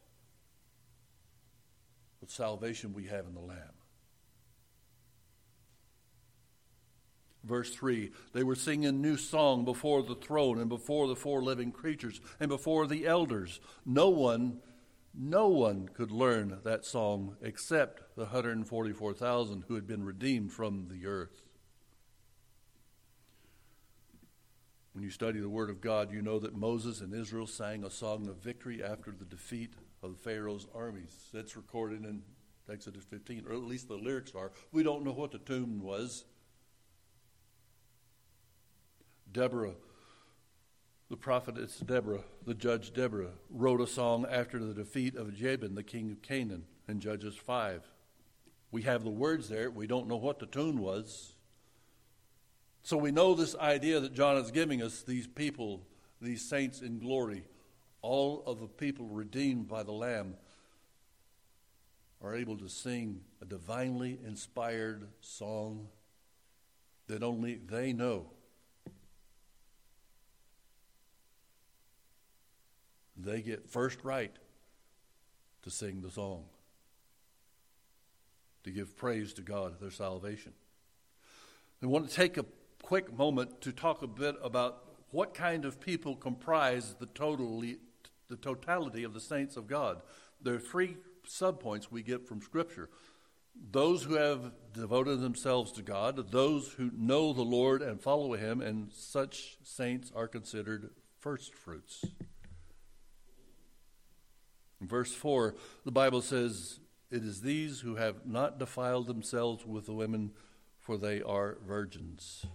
with 2.19 2.32
salvation 2.32 2.93
we 2.93 3.06
have 3.06 3.28
in 3.28 3.34
the 3.34 3.39
Lamb. 3.39 3.73
Verse 7.43 7.73
3 7.73 8.12
They 8.34 8.43
were 8.43 8.56
singing 8.56 8.86
a 8.88 8.91
new 8.91 9.17
song 9.17 9.65
before 9.65 10.04
the 10.04 10.15
throne 10.15 10.60
and 10.60 10.67
before 10.67 11.08
the 11.08 11.15
four 11.15 11.41
living 11.41 11.71
creatures 11.71 12.19
and 12.39 12.49
before 12.49 12.88
the 12.88 13.08
elders. 13.08 13.60
No 13.86 14.10
one, 14.10 14.60
no 15.21 15.49
one 15.49 15.89
could 15.89 16.12
learn 16.12 16.60
that 16.63 16.86
song 16.86 17.36
except 17.41 18.15
the 18.15 18.23
144,000 18.23 19.65
who 19.67 19.75
had 19.75 19.86
been 19.86 20.05
redeemed 20.05 20.53
from 20.53 20.88
the 20.89 21.05
earth. 21.05 21.43
When 24.93 25.03
you 25.03 25.10
study 25.10 25.41
the 25.41 25.49
Word 25.49 25.69
of 25.69 25.82
God, 25.82 26.13
you 26.13 26.21
know 26.21 26.39
that 26.39 26.55
Moses 26.55 27.01
and 27.01 27.13
Israel 27.13 27.47
sang 27.47 27.84
a 27.84 27.91
song 27.91 28.29
of 28.29 28.38
victory 28.38 28.82
after 28.82 29.12
the 29.12 29.25
defeat 29.25 29.73
of 30.01 30.17
Pharaoh's 30.17 30.67
armies. 30.73 31.13
That's 31.34 31.58
recorded 31.58 32.05
in 32.05 32.21
Exodus 32.71 33.03
15, 33.03 33.45
or 33.45 33.53
at 33.53 33.63
least 33.63 33.89
the 33.89 33.95
lyrics 33.95 34.32
are. 34.34 34.53
We 34.71 34.84
don't 34.84 35.03
know 35.03 35.12
what 35.12 35.32
the 35.32 35.39
tune 35.39 35.82
was. 35.84 36.23
Deborah, 39.29 39.75
the 41.10 41.17
prophetess 41.17 41.80
Deborah, 41.80 42.24
the 42.45 42.54
judge 42.54 42.93
Deborah, 42.93 43.32
wrote 43.50 43.82
a 43.82 43.88
song 43.88 44.26
after 44.30 44.60
the 44.60 44.74
defeat 44.74 45.15
of 45.15 45.34
Jabin, 45.34 45.74
the 45.74 45.84
king 45.84 46.12
of 46.12 46.22
Canaan, 46.22 46.65
in 46.88 47.00
Judges 47.00 47.36
5. 47.36 47.84
We 48.72 48.84
have 48.84 49.04
the 49.04 49.10
words 49.10 49.50
there. 49.50 49.72
We 49.72 49.88
don't 49.88 50.08
know 50.08 50.17
what 50.17 50.39
the 50.39 50.45
tune 50.45 50.80
was. 50.80 51.34
So 52.84 52.98
we 52.98 53.12
know 53.12 53.34
this 53.34 53.56
idea 53.56 54.00
that 54.00 54.13
John 54.13 54.38
is 54.38 54.52
giving 54.52 54.82
us 54.82 55.02
these 55.02 55.28
people, 55.28 55.82
these 56.22 56.48
saints 56.48 56.82
in 56.82 57.00
glory, 57.00 57.45
all 58.02 58.43
of 58.45 58.60
the 58.60 58.67
people 58.67 59.08
redeemed 59.08 59.67
by 59.67 59.84
the 59.84 59.91
Lamb, 59.91 60.36
are 62.22 62.36
able 62.36 62.58
to 62.58 62.69
sing 62.69 63.22
a 63.41 63.45
divinely 63.45 64.19
inspired 64.26 65.08
song 65.22 65.88
that 67.08 67.24
only 67.24 67.56
they 67.56 67.93
know. 67.93 68.28
They 73.23 73.41
get 73.41 73.69
first 73.69 73.99
right 74.03 74.36
to 75.63 75.69
sing 75.69 76.01
the 76.01 76.12
song, 76.12 76.45
to 78.63 78.71
give 78.71 78.95
praise 78.95 79.34
to 79.34 79.41
God, 79.41 79.75
for 79.75 79.82
their 79.82 79.91
salvation. 79.91 80.53
I 81.82 81.88
want 81.88 82.10
to 82.10 82.15
take 82.15 82.38
a 82.38 82.45
quick 82.82 83.15
moment 83.17 83.62
to 83.62 83.71
talk 83.71 84.01
a 84.01 84.08
bit 84.08 84.36
about 84.43 84.84
what 85.12 85.34
kind 85.34 85.65
of 85.65 85.79
people 85.79 86.15
comprise 86.15 86.95
the, 86.99 87.05
totally, 87.08 87.77
the 88.27 88.36
totality 88.36 89.03
of 89.03 89.13
the 89.13 89.19
saints 89.19 89.58
of 89.58 89.67
God. 89.67 90.01
There 90.41 90.55
are 90.55 90.60
three 90.60 90.97
subpoints 91.27 91.91
we 91.91 92.03
get 92.03 92.27
from 92.27 92.41
Scripture 92.41 92.89
those 93.71 94.03
who 94.03 94.15
have 94.15 94.51
devoted 94.73 95.19
themselves 95.19 95.71
to 95.73 95.82
God, 95.82 96.32
those 96.32 96.73
who 96.73 96.91
know 96.95 97.34
the 97.34 97.41
Lord 97.41 97.82
and 97.82 97.99
follow 97.99 98.34
Him, 98.34 98.62
and 98.62 98.91
such 98.93 99.58
saints 99.63 100.12
are 100.15 100.27
considered 100.27 100.91
first 101.19 101.53
fruits. 101.53 102.05
Verse 104.82 105.13
4, 105.13 105.56
the 105.84 105.92
Bible 105.92 106.22
says, 106.22 106.80
It 107.12 107.24
is 107.24 107.42
these 107.42 107.82
who 107.82 107.96
have 107.96 108.26
not 108.26 108.60
defiled 108.60 109.08
themselves 109.08 109.65
with 109.65 109.86
the 109.86 109.94
women, 109.94 110.32
for 110.80 110.98
they 110.98 111.22
are 111.22 111.58
virgins. 111.65 112.46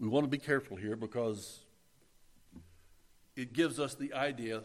We 0.00 0.08
want 0.08 0.24
to 0.24 0.30
be 0.30 0.38
careful 0.38 0.76
here 0.76 0.96
because 0.96 1.60
it 3.36 3.52
gives 3.52 3.78
us 3.78 3.94
the 3.94 4.12
idea, 4.12 4.62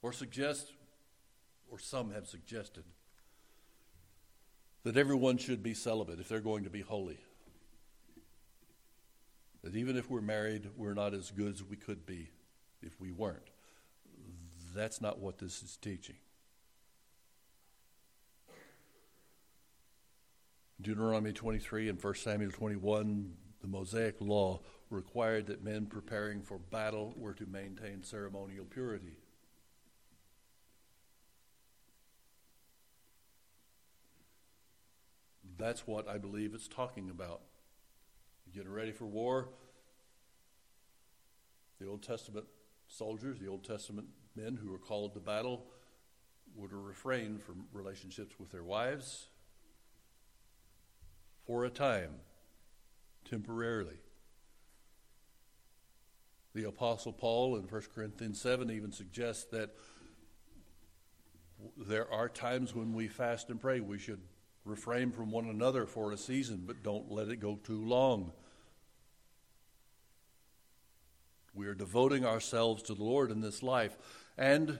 or 0.00 0.12
suggests, 0.12 0.72
or 1.70 1.78
some 1.78 2.12
have 2.12 2.26
suggested, 2.26 2.84
that 4.82 4.96
everyone 4.96 5.36
should 5.36 5.62
be 5.62 5.74
celibate 5.74 6.20
if 6.20 6.28
they're 6.28 6.40
going 6.40 6.64
to 6.64 6.70
be 6.70 6.80
holy. 6.80 7.18
That 9.62 9.76
even 9.76 9.96
if 9.96 10.10
we're 10.10 10.22
married, 10.22 10.70
we're 10.76 10.94
not 10.94 11.14
as 11.14 11.30
good 11.30 11.52
as 11.54 11.62
we 11.62 11.76
could 11.76 12.04
be 12.04 12.30
if 12.82 13.00
we 13.00 13.10
weren't. 13.10 13.50
That's 14.74 15.00
not 15.00 15.18
what 15.18 15.38
this 15.38 15.62
is 15.62 15.76
teaching. 15.76 16.16
Deuteronomy 20.80 21.32
23 21.32 21.88
and 21.90 22.02
1 22.02 22.14
Samuel 22.14 22.50
21, 22.50 23.34
the 23.60 23.68
Mosaic 23.68 24.16
law 24.20 24.60
required 24.90 25.46
that 25.46 25.62
men 25.62 25.86
preparing 25.86 26.42
for 26.42 26.58
battle 26.58 27.14
were 27.16 27.34
to 27.34 27.46
maintain 27.46 28.02
ceremonial 28.02 28.64
purity. 28.64 29.16
That's 35.56 35.86
what 35.86 36.08
I 36.08 36.18
believe 36.18 36.54
it's 36.54 36.66
talking 36.66 37.08
about. 37.08 37.42
Getting 38.52 38.72
ready 38.72 38.90
for 38.90 39.06
war. 39.06 39.50
The 41.80 41.86
Old 41.86 42.02
Testament 42.02 42.46
soldiers, 42.92 43.38
the 43.38 43.48
Old 43.48 43.64
Testament 43.64 44.06
men 44.36 44.58
who 44.62 44.70
were 44.70 44.78
called 44.78 45.14
to 45.14 45.20
battle 45.20 45.64
to 46.68 46.76
refrain 46.76 47.38
from 47.38 47.64
relationships 47.72 48.34
with 48.38 48.50
their 48.50 48.62
wives, 48.62 49.28
for 51.46 51.64
a 51.64 51.70
time, 51.70 52.12
temporarily. 53.28 53.96
The 56.54 56.64
Apostle 56.68 57.12
Paul 57.12 57.56
in 57.56 57.62
1 57.62 57.82
Corinthians 57.94 58.40
7 58.40 58.70
even 58.70 58.92
suggests 58.92 59.44
that 59.52 59.70
there 61.76 62.12
are 62.12 62.28
times 62.28 62.74
when 62.74 62.92
we 62.92 63.08
fast 63.08 63.48
and 63.48 63.60
pray. 63.60 63.80
We 63.80 63.98
should 63.98 64.20
refrain 64.64 65.10
from 65.10 65.30
one 65.30 65.48
another 65.48 65.86
for 65.86 66.12
a 66.12 66.16
season, 66.16 66.64
but 66.66 66.82
don't 66.82 67.10
let 67.10 67.28
it 67.28 67.36
go 67.36 67.56
too 67.56 67.82
long. 67.84 68.32
We 71.54 71.66
are 71.66 71.74
devoting 71.74 72.24
ourselves 72.24 72.82
to 72.84 72.94
the 72.94 73.04
Lord 73.04 73.30
in 73.30 73.40
this 73.40 73.62
life. 73.62 73.96
And 74.38 74.78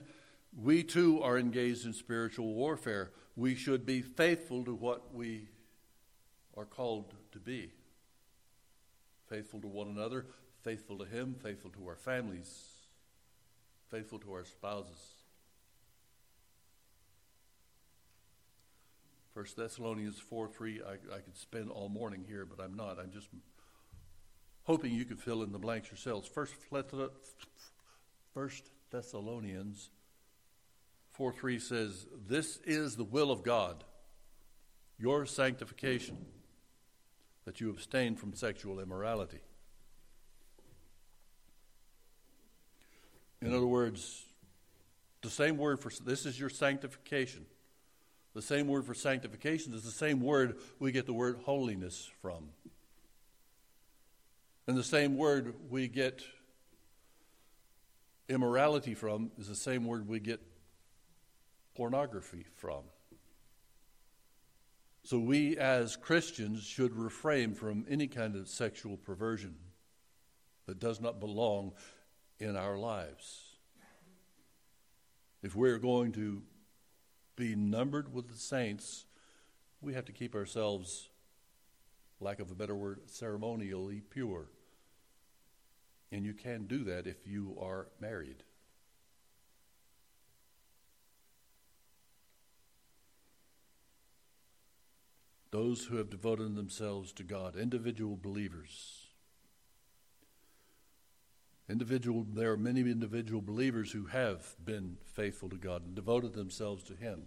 we 0.55 0.83
too 0.83 1.21
are 1.21 1.37
engaged 1.37 1.85
in 1.85 1.93
spiritual 1.93 2.53
warfare. 2.53 3.11
We 3.35 3.55
should 3.55 3.85
be 3.85 4.01
faithful 4.01 4.65
to 4.65 4.73
what 4.73 5.13
we 5.13 5.47
are 6.55 6.65
called 6.65 7.13
to 7.31 7.39
be 7.39 7.71
faithful 9.33 9.59
to 9.61 9.67
one 9.67 9.87
another, 9.87 10.27
faithful 10.63 10.97
to 10.99 11.05
Him, 11.05 11.35
faithful 11.41 11.71
to 11.71 11.87
our 11.87 11.95
families, 11.95 12.67
faithful 13.89 14.19
to 14.19 14.31
our 14.31 14.45
spouses. 14.45 15.15
First 19.33 19.57
Thessalonians 19.57 20.19
4 20.19 20.47
3, 20.47 20.81
I, 20.83 20.91
I 21.15 21.19
could 21.21 21.35
spend 21.35 21.71
all 21.71 21.89
morning 21.89 22.23
here, 22.27 22.45
but 22.45 22.63
I'm 22.63 22.75
not. 22.75 22.99
I'm 22.99 23.11
just 23.11 23.29
hoping 24.63 24.93
you 24.93 25.05
can 25.05 25.17
fill 25.17 25.43
in 25.43 25.51
the 25.51 25.59
blanks 25.59 25.89
yourselves. 25.89 26.27
First, 26.27 26.55
First 28.33 28.69
Thessalonians 28.91 29.89
4 31.11 31.31
3 31.33 31.59
says, 31.59 32.07
This 32.27 32.59
is 32.65 32.95
the 32.95 33.03
will 33.03 33.31
of 33.31 33.43
God, 33.43 33.83
your 34.97 35.25
sanctification, 35.25 36.25
that 37.45 37.61
you 37.61 37.69
abstain 37.69 38.15
from 38.15 38.33
sexual 38.33 38.79
immorality. 38.79 39.41
In 43.41 43.53
other 43.53 43.67
words, 43.67 44.23
the 45.21 45.29
same 45.29 45.57
word 45.57 45.79
for 45.79 45.91
this 46.03 46.25
is 46.25 46.39
your 46.39 46.49
sanctification. 46.49 47.45
The 48.33 48.41
same 48.41 48.67
word 48.67 48.85
for 48.85 48.93
sanctification 48.93 49.73
is 49.73 49.83
the 49.83 49.91
same 49.91 50.21
word 50.21 50.57
we 50.79 50.91
get 50.91 51.05
the 51.05 51.13
word 51.13 51.39
holiness 51.43 52.09
from. 52.21 52.49
And 54.67 54.77
the 54.77 54.83
same 54.83 55.17
word 55.17 55.55
we 55.69 55.87
get 55.87 56.23
immorality 58.29 58.93
from 58.93 59.31
is 59.37 59.47
the 59.47 59.55
same 59.55 59.85
word 59.85 60.07
we 60.07 60.19
get 60.19 60.41
pornography 61.75 62.45
from. 62.55 62.83
So 65.03 65.19
we 65.19 65.57
as 65.57 65.97
Christians 65.97 66.63
should 66.63 66.95
refrain 66.95 67.53
from 67.53 67.85
any 67.89 68.07
kind 68.07 68.37
of 68.37 68.47
sexual 68.47 68.95
perversion 68.95 69.55
that 70.65 70.79
does 70.79 71.01
not 71.01 71.19
belong 71.19 71.73
in 72.39 72.55
our 72.55 72.77
lives. 72.77 73.57
If 75.41 75.55
we're 75.57 75.77
going 75.77 76.13
to 76.13 76.41
be 77.35 77.53
numbered 77.53 78.13
with 78.13 78.29
the 78.29 78.37
saints, 78.37 79.05
we 79.81 79.93
have 79.93 80.05
to 80.05 80.13
keep 80.13 80.35
ourselves, 80.35 81.09
lack 82.23 82.39
of 82.39 82.49
a 82.49 82.55
better 82.55 82.75
word, 82.75 83.01
ceremonially 83.05 84.01
pure. 84.09 84.47
And 86.11 86.25
you 86.25 86.33
can 86.33 86.65
do 86.67 86.83
that 86.85 87.07
if 87.07 87.27
you 87.27 87.57
are 87.59 87.87
married. 87.99 88.43
Those 95.51 95.85
who 95.85 95.97
have 95.97 96.09
devoted 96.09 96.55
themselves 96.55 97.11
to 97.13 97.23
God, 97.23 97.55
individual 97.55 98.17
believers. 98.19 99.07
Individual, 101.69 102.25
there 102.33 102.51
are 102.51 102.57
many 102.57 102.81
individual 102.81 103.41
believers 103.41 103.91
who 103.91 104.05
have 104.07 104.55
been 104.63 104.97
faithful 105.05 105.49
to 105.49 105.55
God 105.55 105.85
and 105.85 105.95
devoted 105.95 106.33
themselves 106.33 106.83
to 106.85 106.95
Him. 106.95 107.25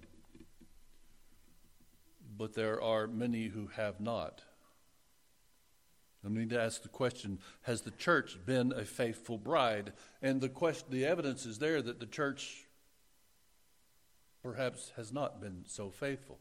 But 2.37 2.55
there 2.55 2.83
are 2.83 3.07
many 3.07 3.47
who 3.47 3.69
have 3.69 4.01
not. 4.01 4.43
I 6.27 6.31
need 6.31 6.51
to 6.51 6.61
ask 6.61 6.83
the 6.83 6.89
question 6.89 7.39
Has 7.63 7.83
the 7.83 7.91
church 7.93 8.39
been 8.45 8.73
a 8.73 8.85
faithful 8.85 9.39
bride? 9.39 9.93
And 10.21 10.41
the, 10.41 10.49
question, 10.49 10.89
the 10.91 11.07
evidence 11.07 11.47
is 11.47 11.59
there 11.59 11.81
that 11.81 12.01
the 12.01 12.07
church 12.07 12.67
perhaps 14.43 14.93
has 14.97 15.13
not 15.13 15.41
been 15.41 15.65
so 15.67 15.91
faithful. 15.91 16.39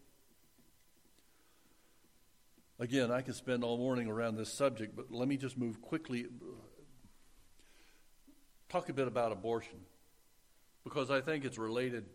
Again, 2.79 3.09
I 3.09 3.21
could 3.21 3.35
spend 3.35 3.63
all 3.63 3.77
morning 3.77 4.09
around 4.09 4.35
this 4.35 4.51
subject, 4.51 4.95
but 4.95 5.11
let 5.11 5.27
me 5.27 5.37
just 5.37 5.57
move 5.57 5.81
quickly 5.81 6.25
talk 8.69 8.89
a 8.89 8.93
bit 8.93 9.07
about 9.07 9.31
abortion 9.31 9.79
because 10.83 11.09
I 11.09 11.21
think 11.21 11.45
it's 11.45 11.57
related. 11.57 12.05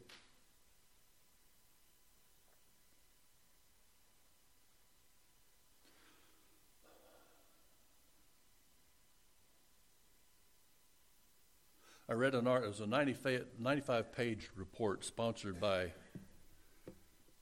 I 12.10 12.14
read 12.14 12.34
an 12.34 12.48
art, 12.48 12.64
it 12.64 12.66
was 12.66 12.80
a 12.80 12.88
95 12.88 14.12
page 14.12 14.50
report 14.56 15.04
sponsored 15.04 15.60
by 15.60 15.92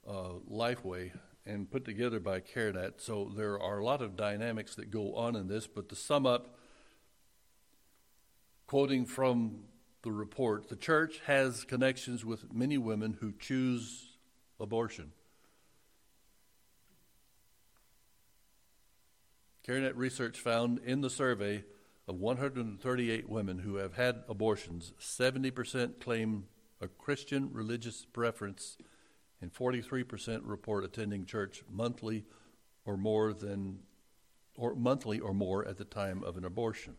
uh, 0.07 0.33
Lifeway 0.47 1.11
and 1.43 1.71
put 1.71 1.85
together 1.85 2.19
by 2.19 2.41
CareNet. 2.41 3.01
So 3.01 3.31
there 3.35 3.59
are 3.59 3.79
a 3.79 3.83
lot 3.83 4.03
of 4.03 4.15
dynamics 4.15 4.75
that 4.75 4.91
go 4.91 5.15
on 5.15 5.35
in 5.35 5.47
this, 5.47 5.65
but 5.65 5.89
to 5.89 5.95
sum 5.95 6.27
up, 6.27 6.55
Quoting 8.67 9.07
from 9.07 9.61
the 10.03 10.11
report, 10.11 10.69
the 10.69 10.75
church 10.75 11.19
has 11.25 11.63
connections 11.63 12.23
with 12.23 12.53
many 12.53 12.77
women 12.77 13.17
who 13.19 13.33
choose 13.39 14.17
abortion. 14.59 15.11
CareNet 19.67 19.93
research 19.95 20.39
found 20.39 20.77
in 20.85 21.01
the 21.01 21.09
survey 21.09 21.63
of 22.09 22.19
138 22.19 23.29
women 23.29 23.59
who 23.59 23.75
have 23.75 23.93
had 23.93 24.23
abortions, 24.27 24.93
70% 24.99 25.99
claim 25.99 26.45
a 26.81 26.87
Christian 26.87 27.51
religious 27.53 28.03
preference, 28.11 28.79
and 29.41 29.53
43% 29.53 30.41
report 30.43 30.83
attending 30.83 31.23
church 31.23 31.63
monthly 31.71 32.25
or 32.83 32.97
more 32.97 33.31
than 33.31 33.81
or 34.57 34.73
monthly 34.73 35.19
or 35.19 35.35
more 35.35 35.65
at 35.67 35.77
the 35.77 35.85
time 35.85 36.23
of 36.23 36.35
an 36.35 36.43
abortion. 36.43 36.95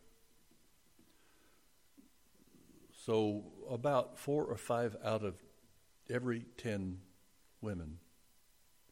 So, 3.05 3.43
about 3.69 4.17
four 4.17 4.45
or 4.45 4.57
five 4.57 4.97
out 5.05 5.25
of 5.25 5.35
every 6.09 6.47
10 6.57 6.99
women 7.61 7.99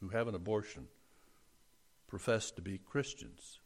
who 0.00 0.08
have 0.08 0.26
an 0.26 0.34
abortion 0.34 0.88
profess 2.08 2.50
to 2.50 2.60
be 2.60 2.78
Christians. 2.78 3.60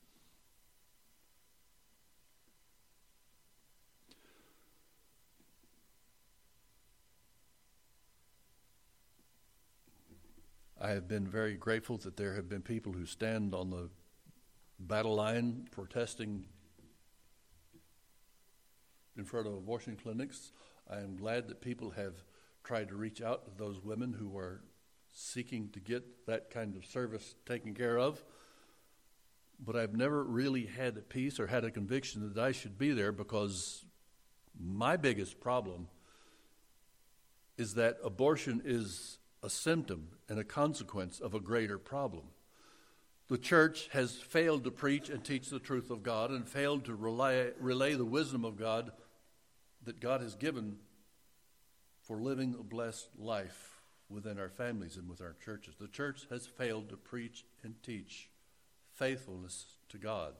I 10.84 10.88
have 10.88 11.06
been 11.06 11.28
very 11.28 11.54
grateful 11.54 11.96
that 11.98 12.16
there 12.16 12.34
have 12.34 12.48
been 12.48 12.60
people 12.60 12.92
who 12.92 13.06
stand 13.06 13.54
on 13.54 13.70
the 13.70 13.88
battle 14.80 15.14
line 15.14 15.68
protesting 15.70 16.46
in 19.16 19.24
front 19.24 19.46
of 19.46 19.52
abortion 19.52 19.94
clinics. 19.94 20.50
I 20.90 20.96
am 20.96 21.14
glad 21.14 21.46
that 21.46 21.60
people 21.60 21.90
have 21.90 22.14
tried 22.64 22.88
to 22.88 22.96
reach 22.96 23.22
out 23.22 23.44
to 23.44 23.52
those 23.56 23.80
women 23.80 24.12
who 24.12 24.36
are 24.36 24.64
seeking 25.12 25.68
to 25.68 25.78
get 25.78 26.26
that 26.26 26.50
kind 26.50 26.74
of 26.74 26.84
service 26.84 27.36
taken 27.46 27.74
care 27.74 27.96
of. 27.96 28.20
But 29.64 29.76
I've 29.76 29.94
never 29.94 30.24
really 30.24 30.66
had 30.66 30.96
a 30.96 31.02
peace 31.02 31.38
or 31.38 31.46
had 31.46 31.64
a 31.64 31.70
conviction 31.70 32.32
that 32.34 32.42
I 32.42 32.50
should 32.50 32.76
be 32.76 32.90
there 32.90 33.12
because 33.12 33.84
my 34.60 34.96
biggest 34.96 35.38
problem 35.38 35.86
is 37.56 37.74
that 37.74 37.98
abortion 38.02 38.60
is 38.64 39.18
a 39.42 39.50
symptom 39.50 40.08
and 40.28 40.38
a 40.38 40.44
consequence 40.44 41.20
of 41.20 41.34
a 41.34 41.40
greater 41.40 41.78
problem. 41.78 42.24
The 43.28 43.38
church 43.38 43.88
has 43.92 44.16
failed 44.16 44.64
to 44.64 44.70
preach 44.70 45.08
and 45.08 45.24
teach 45.24 45.48
the 45.48 45.58
truth 45.58 45.90
of 45.90 46.02
God 46.02 46.30
and 46.30 46.46
failed 46.48 46.84
to 46.84 46.94
relay, 46.94 47.50
relay 47.58 47.94
the 47.94 48.04
wisdom 48.04 48.44
of 48.44 48.58
God 48.58 48.92
that 49.84 50.00
God 50.00 50.20
has 50.20 50.34
given 50.34 50.76
for 52.02 52.18
living 52.18 52.54
a 52.58 52.62
blessed 52.62 53.08
life 53.18 53.80
within 54.08 54.38
our 54.38 54.50
families 54.50 54.96
and 54.96 55.08
with 55.08 55.20
our 55.20 55.34
churches. 55.44 55.74
The 55.80 55.88
church 55.88 56.26
has 56.30 56.46
failed 56.46 56.90
to 56.90 56.96
preach 56.96 57.44
and 57.64 57.74
teach 57.82 58.28
faithfulness 58.92 59.76
to 59.88 59.98
God. 59.98 60.34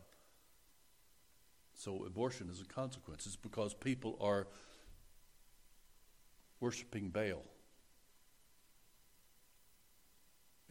So 1.75 2.05
abortion 2.05 2.49
is 2.51 2.61
a 2.61 2.67
consequence. 2.67 3.27
It's 3.27 3.37
because 3.37 3.75
people 3.75 4.19
are 4.21 4.47
worshiping 6.61 7.09
Baal 7.09 7.43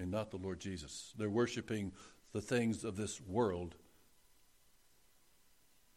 and 0.01 0.09
not 0.09 0.31
the 0.31 0.37
Lord 0.37 0.59
Jesus. 0.59 1.13
They're 1.17 1.29
worshiping 1.29 1.91
the 2.33 2.41
things 2.41 2.83
of 2.83 2.95
this 2.95 3.21
world 3.21 3.75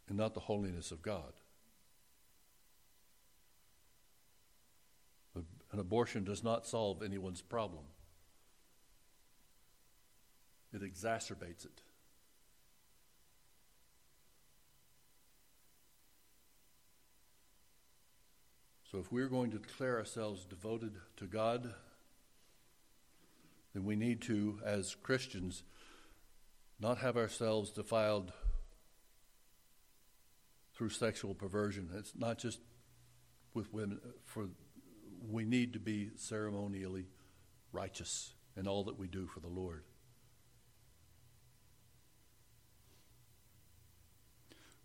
and 0.08 0.18
not 0.18 0.34
the 0.34 0.40
holiness 0.40 0.90
of 0.90 1.00
God. 1.00 1.32
An 5.34 5.80
abortion 5.80 6.22
does 6.22 6.44
not 6.44 6.66
solve 6.66 7.02
anyone's 7.02 7.42
problem, 7.42 7.84
it 10.72 10.82
exacerbates 10.82 11.64
it. 11.64 11.82
So, 18.92 19.00
if 19.00 19.10
we're 19.10 19.26
going 19.26 19.50
to 19.50 19.58
declare 19.58 19.98
ourselves 19.98 20.44
devoted 20.44 20.92
to 21.16 21.24
God, 21.24 21.74
then 23.74 23.84
we 23.84 23.96
need 23.96 24.22
to, 24.22 24.60
as 24.64 24.94
Christians, 25.02 25.64
not 26.80 26.98
have 26.98 27.16
ourselves 27.16 27.70
defiled 27.70 28.32
through 30.74 30.90
sexual 30.90 31.34
perversion. 31.34 31.90
It's 31.96 32.12
not 32.16 32.38
just 32.38 32.60
with 33.52 33.72
women, 33.72 34.00
for 34.24 34.46
we 35.28 35.44
need 35.44 35.72
to 35.72 35.78
be 35.78 36.10
ceremonially 36.16 37.06
righteous 37.72 38.34
in 38.56 38.68
all 38.68 38.84
that 38.84 38.98
we 38.98 39.08
do 39.08 39.26
for 39.26 39.40
the 39.40 39.48
Lord. 39.48 39.84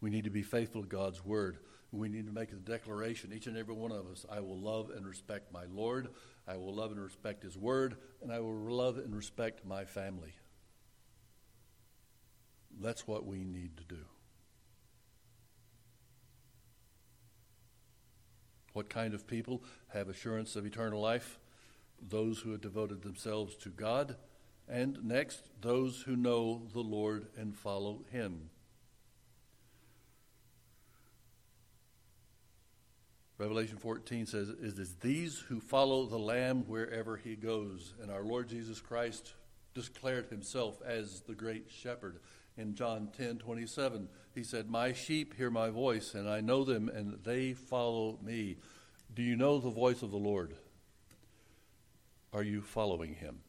We 0.02 0.10
need 0.10 0.23
to 0.23 0.30
be 0.30 0.43
faithful 0.43 0.82
to 0.82 0.88
God's 0.88 1.23
word. 1.25 1.58
We 1.91 2.08
need 2.08 2.28
to 2.28 2.34
make 2.34 2.52
a 2.52 2.56
declaration, 2.56 3.34
each 3.34 3.47
and 3.47 3.58
every 3.58 3.73
one 3.73 3.91
of 3.91 4.08
us 4.08 4.25
I 4.30 4.41
will 4.41 4.60
love 4.60 4.91
and 4.95 5.08
respect 5.08 5.52
my 5.52 5.65
Lord, 5.73 6.10
I 6.47 6.56
will 6.56 6.73
love 6.73 6.91
and 6.91 7.02
respect 7.02 7.43
his 7.43 7.58
word, 7.58 7.97
and 8.21 8.32
I 8.32 8.39
will 8.39 8.54
love 8.54 8.97
and 8.97 9.15
respect 9.15 9.65
my 9.65 9.86
family. 9.86 10.34
That's 12.80 13.08
what 13.08 13.25
we 13.25 13.43
need 13.43 13.78
to 13.78 13.84
do. 13.84 14.06
What 18.73 18.89
kind 18.89 19.13
of 19.13 19.28
people 19.28 19.63
have 19.89 20.10
assurance 20.10 20.56
of 20.56 20.65
eternal 20.65 21.02
life? 21.02 21.39
Those 22.02 22.39
who 22.39 22.52
have 22.52 22.62
devoted 22.62 23.02
themselves 23.02 23.56
to 23.58 23.69
God. 23.69 24.15
And 24.67 25.04
next, 25.04 25.49
those 25.60 26.04
who 26.04 26.15
know 26.15 26.62
the 26.71 26.80
Lord 26.80 27.28
and 27.36 27.58
follow 27.58 28.06
Him. 28.12 28.52
Revelation 33.39 33.78
14 33.78 34.25
says, 34.25 34.49
It 34.49 34.78
is 34.78 34.95
these 34.95 35.39
who 35.39 35.62
follow 35.62 36.06
the 36.06 36.19
Lamb 36.19 36.65
wherever 36.67 37.15
he 37.15 37.38
goes. 37.38 37.93
And 38.02 38.12
our 38.12 38.23
Lord 38.23 38.49
Jesus 38.49 38.82
Christ 38.82 39.34
declared 39.73 40.28
himself 40.28 40.82
as 40.86 41.21
the 41.21 41.34
great 41.34 41.71
shepherd. 41.71 42.19
In 42.58 42.75
John 42.75 43.08
10 43.15 43.38
27, 43.38 44.10
he 44.36 44.43
said, 44.43 44.69
My 44.69 44.91
sheep 44.91 45.38
hear 45.38 45.49
my 45.49 45.69
voice, 45.69 46.13
and 46.15 46.30
I 46.30 46.41
know 46.41 46.65
them, 46.65 46.89
and 46.89 47.17
they 47.23 47.54
follow 47.54 48.19
me. 48.21 48.58
Do 49.15 49.23
you 49.23 49.38
know 49.38 49.58
the 49.58 49.69
voice 49.69 50.02
of 50.02 50.12
the 50.12 50.17
Lord? 50.17 50.56
Are 52.34 52.43
you 52.43 52.62
following 52.62 53.15
him? 53.15 53.39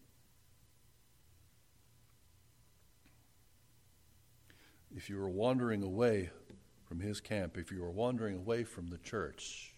If 4.95 5.11
you 5.11 5.21
are 5.21 5.29
wandering 5.29 5.83
away 5.83 6.31
from 6.85 7.01
his 7.01 7.21
camp, 7.21 7.59
if 7.59 7.73
you 7.73 7.85
are 7.85 7.91
wandering 7.91 8.37
away 8.37 8.63
from 8.63 8.91
the 8.91 8.99
church, 8.99 9.70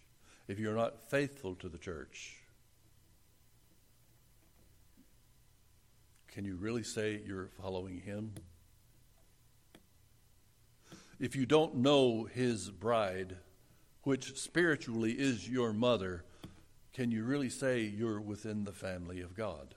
if 0.47 0.59
you're 0.59 0.75
not 0.75 1.09
faithful 1.09 1.55
to 1.55 1.69
the 1.69 1.77
church, 1.77 2.37
can 6.27 6.45
you 6.45 6.55
really 6.55 6.83
say 6.83 7.21
you're 7.25 7.49
following 7.61 8.01
him? 8.01 8.33
If 11.19 11.35
you 11.35 11.45
don't 11.45 11.75
know 11.75 12.23
his 12.25 12.69
bride, 12.69 13.37
which 14.03 14.37
spiritually 14.37 15.13
is 15.13 15.47
your 15.47 15.71
mother, 15.71 16.25
can 16.91 17.11
you 17.11 17.23
really 17.23 17.49
say 17.49 17.81
you're 17.81 18.19
within 18.19 18.65
the 18.65 18.71
family 18.71 19.21
of 19.21 19.35
God? 19.35 19.75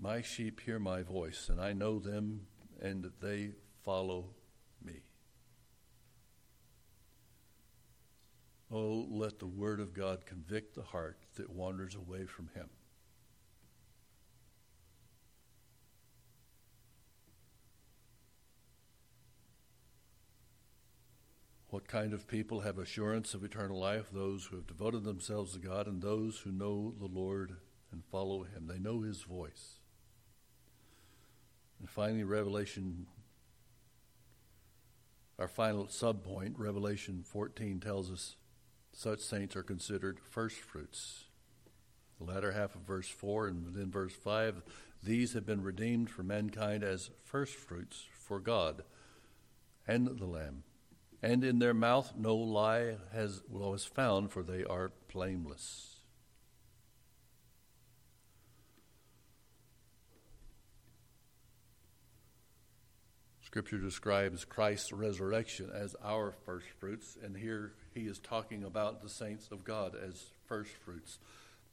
My 0.00 0.20
sheep 0.20 0.60
hear 0.60 0.78
my 0.78 1.02
voice, 1.02 1.48
and 1.48 1.60
I 1.60 1.72
know 1.72 1.98
them, 1.98 2.46
and 2.80 3.10
they 3.20 3.52
follow 3.84 4.26
me. 4.84 5.02
Oh, 8.74 9.06
let 9.10 9.38
the 9.38 9.46
word 9.46 9.80
of 9.80 9.92
God 9.92 10.24
convict 10.24 10.74
the 10.74 10.82
heart 10.82 11.18
that 11.34 11.50
wanders 11.50 11.94
away 11.94 12.24
from 12.24 12.48
him. 12.54 12.70
What 21.68 21.86
kind 21.86 22.14
of 22.14 22.26
people 22.26 22.60
have 22.60 22.78
assurance 22.78 23.34
of 23.34 23.44
eternal 23.44 23.78
life? 23.78 24.06
Those 24.10 24.46
who 24.46 24.56
have 24.56 24.66
devoted 24.66 25.04
themselves 25.04 25.52
to 25.52 25.58
God 25.58 25.86
and 25.86 26.00
those 26.00 26.38
who 26.38 26.50
know 26.50 26.94
the 26.98 27.06
Lord 27.06 27.56
and 27.90 28.02
follow 28.04 28.42
him. 28.42 28.66
They 28.68 28.78
know 28.78 29.02
his 29.02 29.22
voice. 29.22 29.80
And 31.78 31.90
finally, 31.90 32.24
Revelation 32.24 33.06
our 35.38 35.48
final 35.48 35.86
subpoint, 35.86 36.54
Revelation 36.56 37.24
14, 37.26 37.80
tells 37.80 38.12
us 38.12 38.36
such 38.92 39.20
saints 39.20 39.56
are 39.56 39.62
considered 39.62 40.20
first 40.20 40.56
fruits. 40.56 41.24
The 42.18 42.24
latter 42.32 42.52
half 42.52 42.74
of 42.74 42.82
verse 42.82 43.08
4 43.08 43.48
and 43.48 43.74
then 43.74 43.90
verse 43.90 44.14
5 44.14 44.62
these 45.04 45.32
have 45.32 45.44
been 45.44 45.62
redeemed 45.62 46.10
for 46.10 46.22
mankind 46.22 46.84
as 46.84 47.10
first 47.24 47.56
fruits 47.56 48.04
for 48.12 48.38
God 48.38 48.84
and 49.86 50.06
the 50.06 50.26
Lamb. 50.26 50.62
And 51.20 51.42
in 51.42 51.58
their 51.58 51.74
mouth 51.74 52.12
no 52.16 52.36
lie 52.36 52.96
has, 53.12 53.42
was 53.48 53.84
found, 53.84 54.30
for 54.30 54.42
they 54.42 54.64
are 54.64 54.92
blameless. 55.12 55.91
Scripture 63.52 63.76
describes 63.76 64.46
Christ's 64.46 64.94
resurrection 64.94 65.70
as 65.74 65.94
our 66.02 66.32
first 66.46 66.68
fruits, 66.80 67.18
and 67.22 67.36
here 67.36 67.74
he 67.92 68.06
is 68.06 68.18
talking 68.18 68.64
about 68.64 69.02
the 69.02 69.10
saints 69.10 69.50
of 69.52 69.62
God 69.62 69.94
as 69.94 70.30
first 70.46 70.70
fruits. 70.70 71.18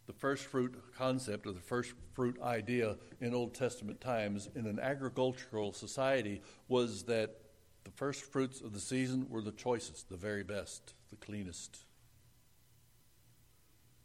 The 0.06 0.12
first 0.12 0.44
fruit 0.44 0.78
concept 0.98 1.48
or 1.48 1.54
the 1.54 1.62
first 1.62 1.94
fruit 2.12 2.38
idea 2.42 2.98
in 3.22 3.34
Old 3.34 3.54
Testament 3.54 4.02
times 4.02 4.50
in 4.56 4.66
an 4.66 4.78
agricultural 4.78 5.72
society 5.72 6.42
was 6.68 7.04
that 7.04 7.38
the 7.86 7.92
first 7.92 8.26
fruits 8.26 8.60
of 8.60 8.74
the 8.74 8.80
season 8.82 9.28
were 9.30 9.42
the 9.42 9.54
choicest, 9.54 10.10
the 10.10 10.18
very 10.18 10.44
best, 10.44 10.96
the 11.10 11.16
cleanest. 11.16 11.86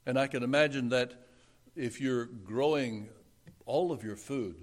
And 0.07 0.17
I 0.17 0.29
can 0.29 0.45
imagine 0.45 0.91
that 0.91 1.27
if 1.75 2.01
you're 2.01 2.27
growing 2.27 3.09
all 3.67 3.91
of 3.91 4.05
your 4.05 4.15
food, 4.15 4.55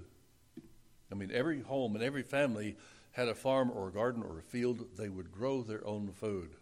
I 1.10 1.14
mean, 1.14 1.30
every 1.30 1.60
home 1.60 1.94
and 1.94 2.02
every 2.02 2.22
family 2.22 2.78
had 3.12 3.28
a 3.28 3.34
farm 3.34 3.70
or 3.70 3.88
a 3.88 3.92
garden 3.92 4.22
or 4.22 4.38
a 4.38 4.42
field, 4.42 4.84
they 4.96 5.08
would 5.08 5.30
grow 5.30 5.62
their 5.62 5.86
own 5.86 6.10
food. 6.12 6.56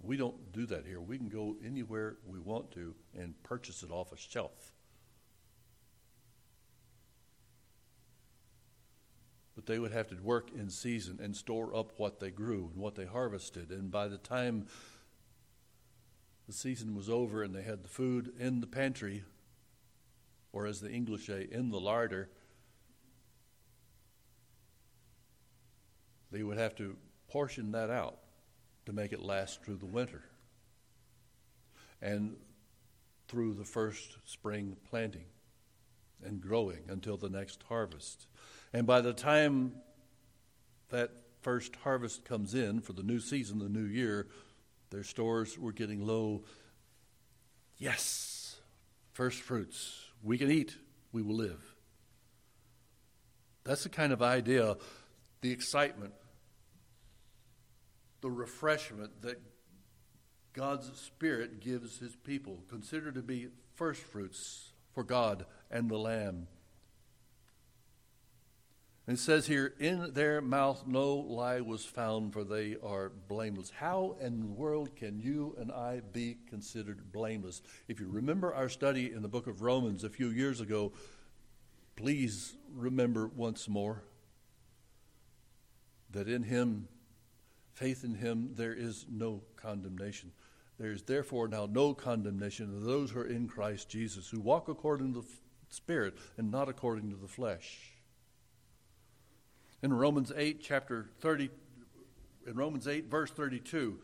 We 0.00 0.16
don't 0.16 0.52
do 0.52 0.66
that 0.66 0.86
here. 0.86 1.00
We 1.00 1.18
can 1.18 1.28
go 1.28 1.56
anywhere 1.64 2.16
we 2.26 2.38
want 2.38 2.70
to 2.72 2.94
and 3.16 3.40
purchase 3.42 3.82
it 3.82 3.90
off 3.90 4.12
a 4.12 4.16
shelf. 4.16 4.72
But 9.56 9.66
they 9.66 9.78
would 9.78 9.92
have 9.92 10.08
to 10.08 10.16
work 10.16 10.50
in 10.54 10.70
season 10.70 11.18
and 11.20 11.34
store 11.34 11.74
up 11.74 11.92
what 11.96 12.20
they 12.20 12.30
grew 12.30 12.70
and 12.72 12.80
what 12.80 12.94
they 12.94 13.06
harvested. 13.06 13.70
And 13.70 13.90
by 13.90 14.06
the 14.06 14.18
time 14.18 14.66
the 16.46 16.52
season 16.52 16.94
was 16.94 17.08
over 17.08 17.42
and 17.42 17.54
they 17.54 17.62
had 17.62 17.82
the 17.82 17.88
food 17.88 18.32
in 18.38 18.60
the 18.60 18.66
pantry, 18.66 19.24
or 20.52 20.66
as 20.66 20.80
the 20.80 20.90
English 20.90 21.26
say, 21.26 21.48
in 21.50 21.70
the 21.70 21.80
larder, 21.80 22.28
they 26.30 26.42
would 26.42 26.58
have 26.58 26.74
to 26.76 26.96
portion 27.28 27.72
that 27.72 27.90
out 27.90 28.18
to 28.86 28.92
make 28.92 29.12
it 29.12 29.20
last 29.20 29.62
through 29.62 29.76
the 29.76 29.86
winter 29.86 30.22
and 32.00 32.36
through 33.28 33.54
the 33.54 33.64
first 33.64 34.18
spring 34.24 34.76
planting 34.88 35.24
and 36.24 36.40
growing 36.40 36.80
until 36.88 37.16
the 37.16 37.28
next 37.28 37.62
harvest. 37.68 38.26
And 38.72 38.86
by 38.86 39.00
the 39.00 39.12
time 39.12 39.72
that 40.90 41.10
first 41.42 41.76
harvest 41.76 42.24
comes 42.24 42.54
in 42.54 42.80
for 42.80 42.92
the 42.92 43.02
new 43.02 43.20
season, 43.20 43.58
the 43.58 43.68
new 43.68 43.84
year, 43.84 44.28
their 44.90 45.02
stores 45.02 45.58
were 45.58 45.72
getting 45.72 46.06
low. 46.06 46.44
Yes, 47.76 48.56
first 49.12 49.40
fruits. 49.40 50.04
We 50.22 50.38
can 50.38 50.50
eat, 50.50 50.76
we 51.12 51.22
will 51.22 51.36
live. 51.36 51.74
That's 53.64 53.82
the 53.82 53.88
kind 53.88 54.12
of 54.12 54.22
idea, 54.22 54.76
the 55.46 55.52
excitement 55.52 56.12
the 58.20 58.28
refreshment 58.28 59.22
that 59.22 59.40
God's 60.52 60.90
Spirit 60.98 61.60
gives 61.60 61.98
His 61.98 62.16
people, 62.16 62.64
considered 62.68 63.14
to 63.14 63.22
be 63.22 63.50
first 63.76 64.02
fruits 64.02 64.72
for 64.92 65.04
God 65.04 65.46
and 65.70 65.88
the 65.88 65.98
Lamb. 65.98 66.48
And 69.06 69.16
It 69.16 69.20
says 69.20 69.46
here, 69.46 69.74
in 69.78 70.14
their 70.14 70.40
mouth 70.40 70.84
no 70.88 71.14
lie 71.14 71.60
was 71.60 71.84
found, 71.84 72.32
for 72.32 72.42
they 72.42 72.74
are 72.82 73.12
blameless. 73.28 73.70
How 73.70 74.16
in 74.20 74.40
the 74.40 74.46
world 74.46 74.96
can 74.96 75.20
you 75.20 75.54
and 75.60 75.70
I 75.70 76.00
be 76.12 76.38
considered 76.48 77.12
blameless? 77.12 77.62
If 77.86 78.00
you 78.00 78.08
remember 78.08 78.52
our 78.52 78.68
study 78.68 79.12
in 79.12 79.22
the 79.22 79.28
book 79.28 79.46
of 79.46 79.62
Romans 79.62 80.02
a 80.02 80.10
few 80.10 80.30
years 80.30 80.60
ago, 80.60 80.92
please 81.94 82.56
remember 82.74 83.28
once 83.28 83.68
more 83.68 84.02
that 86.10 86.28
in 86.28 86.42
him, 86.42 86.88
faith 87.72 88.04
in 88.04 88.14
him, 88.14 88.50
there 88.54 88.74
is 88.74 89.06
no 89.10 89.42
condemnation. 89.56 90.32
There 90.78 90.92
is 90.92 91.02
therefore 91.02 91.48
now 91.48 91.66
no 91.70 91.94
condemnation 91.94 92.74
of 92.74 92.84
those 92.84 93.10
who 93.10 93.20
are 93.20 93.26
in 93.26 93.48
Christ 93.48 93.88
Jesus, 93.88 94.28
who 94.28 94.40
walk 94.40 94.68
according 94.68 95.14
to 95.14 95.20
the 95.20 95.26
Spirit 95.68 96.14
and 96.36 96.50
not 96.50 96.68
according 96.68 97.10
to 97.10 97.16
the 97.16 97.28
flesh. 97.28 97.92
In 99.82 99.92
Romans 99.92 100.32
8, 100.34 100.60
chapter 100.62 101.10
30, 101.20 101.50
in 102.46 102.54
Romans 102.56 102.86
8, 102.86 103.10
verse 103.10 103.30
32, 103.30 103.98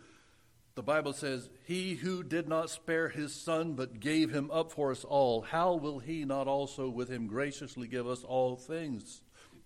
the 0.75 0.83
Bible 0.83 1.13
says, 1.13 1.51
He 1.65 1.95
who 1.95 2.23
did 2.23 2.49
not 2.49 2.71
spare 2.71 3.09
his 3.09 3.35
son, 3.35 3.75
but 3.75 4.01
gave 4.01 4.31
him 4.31 4.51
up 4.51 4.73
for 4.73 4.91
us 4.91 5.05
all, 5.05 5.43
how 5.43 5.75
will 5.75 5.99
he 5.99 6.25
not 6.25 6.49
also 6.49 6.89
with 6.89 7.09
him 7.09 7.27
graciously 7.27 7.87
give 7.87 8.07
us 8.07 8.25
all 8.25 8.57
things? 8.57 9.21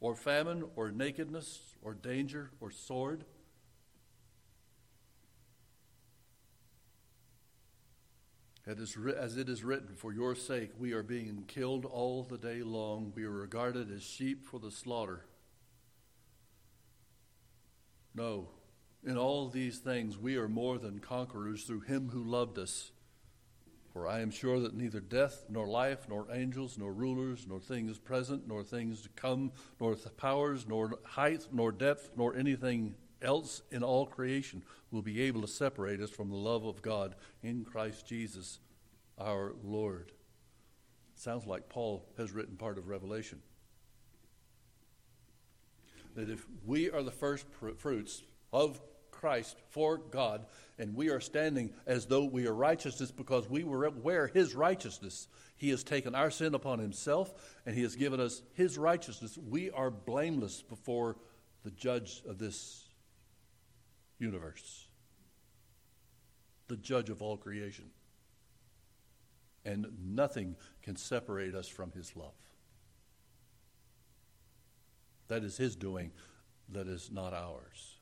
or 0.00 0.14
famine 0.14 0.64
or 0.76 0.90
nakedness 0.90 1.60
or 1.82 1.94
danger 1.94 2.50
or 2.60 2.70
sword? 2.70 3.24
As 8.66 9.38
it 9.38 9.48
is 9.48 9.64
written, 9.64 9.94
for 9.96 10.12
your 10.12 10.34
sake 10.34 10.72
we 10.78 10.92
are 10.92 11.02
being 11.02 11.44
killed 11.48 11.86
all 11.86 12.22
the 12.22 12.36
day 12.36 12.62
long. 12.62 13.12
We 13.16 13.24
are 13.24 13.30
regarded 13.30 13.90
as 13.90 14.02
sheep 14.02 14.44
for 14.44 14.60
the 14.60 14.70
slaughter. 14.70 15.24
No, 18.14 18.48
in 19.06 19.16
all 19.16 19.48
these 19.48 19.78
things 19.78 20.18
we 20.18 20.36
are 20.36 20.48
more 20.48 20.76
than 20.76 20.98
conquerors 20.98 21.64
through 21.64 21.80
him 21.80 22.10
who 22.10 22.22
loved 22.22 22.58
us. 22.58 22.90
For 23.98 24.06
I 24.06 24.20
am 24.20 24.30
sure 24.30 24.60
that 24.60 24.76
neither 24.76 25.00
death, 25.00 25.46
nor 25.48 25.66
life, 25.66 26.06
nor 26.08 26.28
angels, 26.30 26.78
nor 26.78 26.92
rulers, 26.92 27.46
nor 27.48 27.58
things 27.58 27.98
present, 27.98 28.46
nor 28.46 28.62
things 28.62 29.02
to 29.02 29.08
come, 29.16 29.50
nor 29.80 29.96
powers, 30.16 30.68
nor 30.68 31.00
height, 31.02 31.48
nor 31.50 31.72
depth, 31.72 32.12
nor 32.16 32.36
anything 32.36 32.94
else 33.22 33.62
in 33.72 33.82
all 33.82 34.06
creation 34.06 34.62
will 34.92 35.02
be 35.02 35.20
able 35.22 35.40
to 35.40 35.48
separate 35.48 36.00
us 36.00 36.10
from 36.10 36.30
the 36.30 36.36
love 36.36 36.64
of 36.64 36.80
God 36.80 37.16
in 37.42 37.64
Christ 37.64 38.06
Jesus 38.06 38.60
our 39.18 39.54
Lord. 39.64 40.12
Sounds 41.16 41.44
like 41.44 41.68
Paul 41.68 42.06
has 42.18 42.30
written 42.30 42.54
part 42.54 42.78
of 42.78 42.86
Revelation. 42.86 43.42
That 46.14 46.30
if 46.30 46.46
we 46.64 46.88
are 46.88 47.02
the 47.02 47.10
first 47.10 47.46
fruits 47.78 48.22
of 48.52 48.80
Christ 49.18 49.58
for 49.70 49.98
God, 49.98 50.46
and 50.78 50.94
we 50.94 51.10
are 51.10 51.20
standing 51.20 51.72
as 51.86 52.06
though 52.06 52.24
we 52.24 52.46
are 52.46 52.54
righteousness 52.54 53.10
because 53.10 53.50
we 53.50 53.64
were 53.64 53.84
aware 53.84 54.28
his 54.28 54.54
righteousness. 54.54 55.26
He 55.56 55.70
has 55.70 55.82
taken 55.82 56.14
our 56.14 56.30
sin 56.30 56.54
upon 56.54 56.78
himself, 56.78 57.34
and 57.66 57.74
he 57.74 57.82
has 57.82 57.96
given 57.96 58.20
us 58.20 58.42
his 58.54 58.78
righteousness. 58.78 59.36
We 59.36 59.70
are 59.72 59.90
blameless 59.90 60.62
before 60.62 61.16
the 61.64 61.72
judge 61.72 62.22
of 62.28 62.38
this 62.38 62.88
universe, 64.18 64.86
the 66.68 66.76
judge 66.76 67.10
of 67.10 67.20
all 67.20 67.36
creation. 67.36 67.90
And 69.64 69.86
nothing 70.02 70.54
can 70.82 70.96
separate 70.96 71.54
us 71.54 71.68
from 71.68 71.90
his 71.90 72.14
love. 72.14 72.32
That 75.26 75.42
is 75.42 75.56
his 75.56 75.76
doing, 75.76 76.12
that 76.70 76.86
is 76.86 77.10
not 77.12 77.34
ours. 77.34 77.97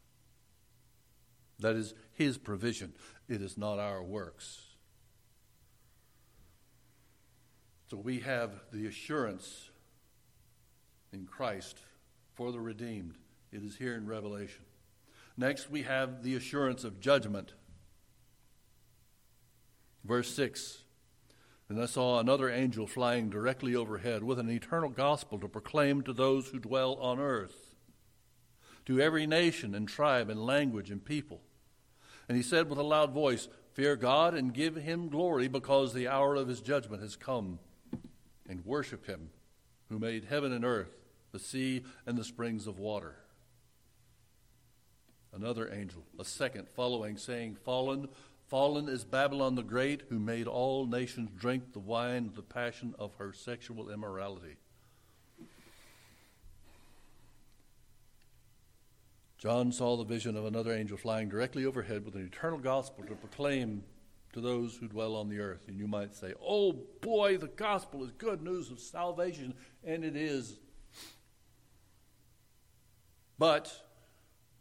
That 1.58 1.76
is 1.76 1.94
his 2.12 2.38
provision, 2.38 2.92
it 3.28 3.40
is 3.40 3.56
not 3.56 3.78
our 3.78 4.02
works. 4.02 4.62
So 7.88 7.96
we 7.96 8.18
have 8.20 8.50
the 8.72 8.86
assurance 8.86 9.70
in 11.12 11.24
Christ 11.26 11.78
for 12.34 12.50
the 12.50 12.60
redeemed. 12.60 13.14
It 13.52 13.62
is 13.62 13.76
here 13.76 13.94
in 13.94 14.06
Revelation. 14.06 14.64
Next, 15.36 15.70
we 15.70 15.82
have 15.82 16.22
the 16.22 16.34
assurance 16.34 16.82
of 16.82 17.00
judgment. 17.00 17.52
Verse 20.04 20.34
6 20.34 20.78
And 21.68 21.80
I 21.80 21.86
saw 21.86 22.18
another 22.18 22.50
angel 22.50 22.86
flying 22.86 23.30
directly 23.30 23.76
overhead 23.76 24.24
with 24.24 24.38
an 24.38 24.50
eternal 24.50 24.90
gospel 24.90 25.38
to 25.38 25.48
proclaim 25.48 26.02
to 26.02 26.12
those 26.12 26.48
who 26.48 26.58
dwell 26.58 26.94
on 26.94 27.20
earth, 27.20 27.76
to 28.86 29.00
every 29.00 29.26
nation 29.26 29.74
and 29.74 29.88
tribe 29.88 30.28
and 30.28 30.44
language 30.44 30.90
and 30.90 31.04
people. 31.04 31.42
And 32.28 32.36
he 32.36 32.42
said 32.42 32.68
with 32.68 32.78
a 32.78 32.82
loud 32.82 33.12
voice, 33.12 33.48
Fear 33.72 33.96
God 33.96 34.34
and 34.34 34.54
give 34.54 34.76
him 34.76 35.08
glory, 35.08 35.48
because 35.48 35.92
the 35.92 36.08
hour 36.08 36.34
of 36.34 36.48
his 36.48 36.60
judgment 36.60 37.02
has 37.02 37.14
come, 37.14 37.58
and 38.48 38.64
worship 38.64 39.06
him 39.06 39.30
who 39.88 39.98
made 39.98 40.24
heaven 40.24 40.52
and 40.52 40.64
earth, 40.64 40.96
the 41.32 41.38
sea, 41.38 41.84
and 42.06 42.16
the 42.16 42.24
springs 42.24 42.66
of 42.66 42.78
water 42.78 43.16
another 45.36 45.70
angel, 45.72 46.02
a 46.18 46.24
second, 46.24 46.66
following, 46.74 47.16
saying, 47.16 47.56
Fallen, 47.64 48.08
fallen 48.48 48.88
is 48.88 49.04
Babylon 49.04 49.54
the 49.54 49.62
Great, 49.62 50.02
who 50.08 50.18
made 50.18 50.46
all 50.46 50.86
nations 50.86 51.30
drink 51.36 51.72
the 51.72 51.78
wine 51.78 52.26
of 52.26 52.34
the 52.34 52.42
passion 52.42 52.94
of 52.98 53.14
her 53.16 53.32
sexual 53.32 53.90
immorality. 53.90 54.56
John 59.38 59.70
saw 59.70 59.96
the 59.96 60.04
vision 60.04 60.36
of 60.36 60.46
another 60.46 60.72
angel 60.72 60.96
flying 60.96 61.28
directly 61.28 61.66
overhead 61.66 62.04
with 62.04 62.14
an 62.14 62.24
eternal 62.24 62.58
gospel 62.58 63.04
to 63.04 63.14
proclaim 63.14 63.82
to 64.32 64.40
those 64.40 64.76
who 64.76 64.88
dwell 64.88 65.14
on 65.14 65.28
the 65.28 65.40
earth. 65.40 65.68
And 65.68 65.78
you 65.78 65.86
might 65.86 66.14
say, 66.14 66.32
oh 66.42 66.72
boy, 67.00 67.36
the 67.36 67.48
gospel 67.48 68.04
is 68.04 68.10
good 68.12 68.42
news 68.42 68.70
of 68.70 68.80
salvation, 68.80 69.54
and 69.84 70.04
it 70.04 70.16
is. 70.16 70.58
But 73.38 73.70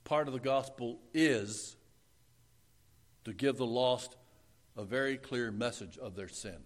part 0.04 0.28
of 0.28 0.34
the 0.34 0.40
gospel 0.40 1.00
is 1.14 1.78
to 3.24 3.34
give 3.34 3.58
the 3.58 3.66
lost 3.66 4.18
a 4.78 4.84
very 4.84 5.18
clear 5.18 5.52
message 5.52 5.98
of 5.98 6.16
their 6.16 6.28
sin. 6.28 6.58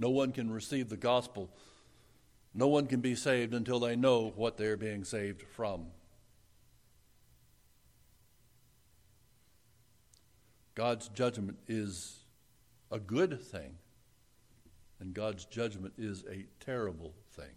No 0.00 0.10
one 0.10 0.32
can 0.32 0.50
receive 0.50 0.88
the 0.88 0.96
gospel, 0.96 1.50
no 2.54 2.68
one 2.68 2.86
can 2.86 3.00
be 3.00 3.14
saved 3.14 3.54
until 3.54 3.80
they 3.80 3.96
know 3.96 4.32
what 4.34 4.56
they're 4.56 4.76
being 4.76 5.04
saved 5.04 5.42
from. 5.42 5.86
God's 10.74 11.08
judgment 11.08 11.58
is 11.66 12.18
a 12.90 12.98
good 12.98 13.40
thing, 13.42 13.74
and 15.00 15.12
God's 15.12 15.44
judgment 15.44 15.94
is 15.98 16.24
a 16.30 16.46
terrible 16.64 17.14
thing. 17.32 17.50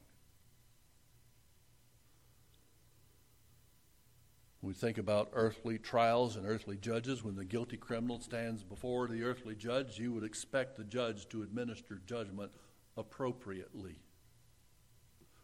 We 4.64 4.74
think 4.74 5.00
about 5.00 5.30
earthly 5.34 5.80
trials 5.80 6.36
and 6.36 6.46
earthly 6.48 6.78
judges. 6.78 7.24
When 7.24 7.36
the 7.36 7.46
guilty 7.46 7.78
criminal 7.78 8.20
stands 8.20 8.64
before 8.64 9.08
the 9.08 9.24
earthly 9.24 9.56
judge, 9.56 9.98
you 9.98 10.14
would 10.14 10.24
expect 10.24 10.78
the 10.78 10.84
judge 10.84 11.28
to 11.30 11.42
administer 11.42 12.02
judgment 12.06 12.52
appropriately. 12.96 13.96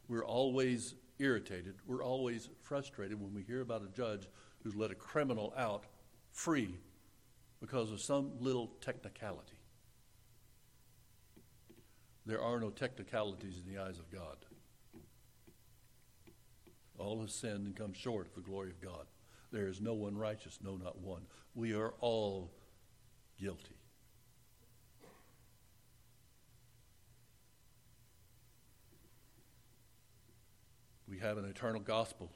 We're 0.07 0.25
always 0.25 0.95
irritated, 1.19 1.75
we're 1.85 2.03
always 2.03 2.49
frustrated 2.61 3.19
when 3.19 3.33
we 3.33 3.41
hear 3.41 3.61
about 3.61 3.83
a 3.83 3.87
judge 3.87 4.27
who's 4.63 4.75
let 4.75 4.91
a 4.91 4.95
criminal 4.95 5.53
out 5.57 5.85
free 6.31 6.75
because 7.59 7.91
of 7.91 7.99
some 7.99 8.31
little 8.39 8.71
technicality. 8.81 9.57
There 12.25 12.41
are 12.41 12.59
no 12.59 12.69
technicalities 12.69 13.57
in 13.57 13.73
the 13.73 13.81
eyes 13.81 13.99
of 13.99 14.11
God. 14.11 14.37
All 16.99 17.21
have 17.21 17.31
sinned 17.31 17.65
and 17.67 17.75
come 17.75 17.93
short 17.93 18.27
of 18.27 18.35
the 18.35 18.41
glory 18.41 18.69
of 18.69 18.81
God. 18.81 19.05
There 19.51 19.67
is 19.67 19.79
no 19.79 19.93
one 19.93 20.17
righteous, 20.17 20.59
no, 20.63 20.75
not 20.75 20.99
one. 20.99 21.21
We 21.55 21.73
are 21.73 21.93
all 21.99 22.51
guilty. 23.39 23.76
We 31.09 31.19
have 31.19 31.37
an 31.37 31.45
eternal 31.45 31.81
gospel 31.81 32.31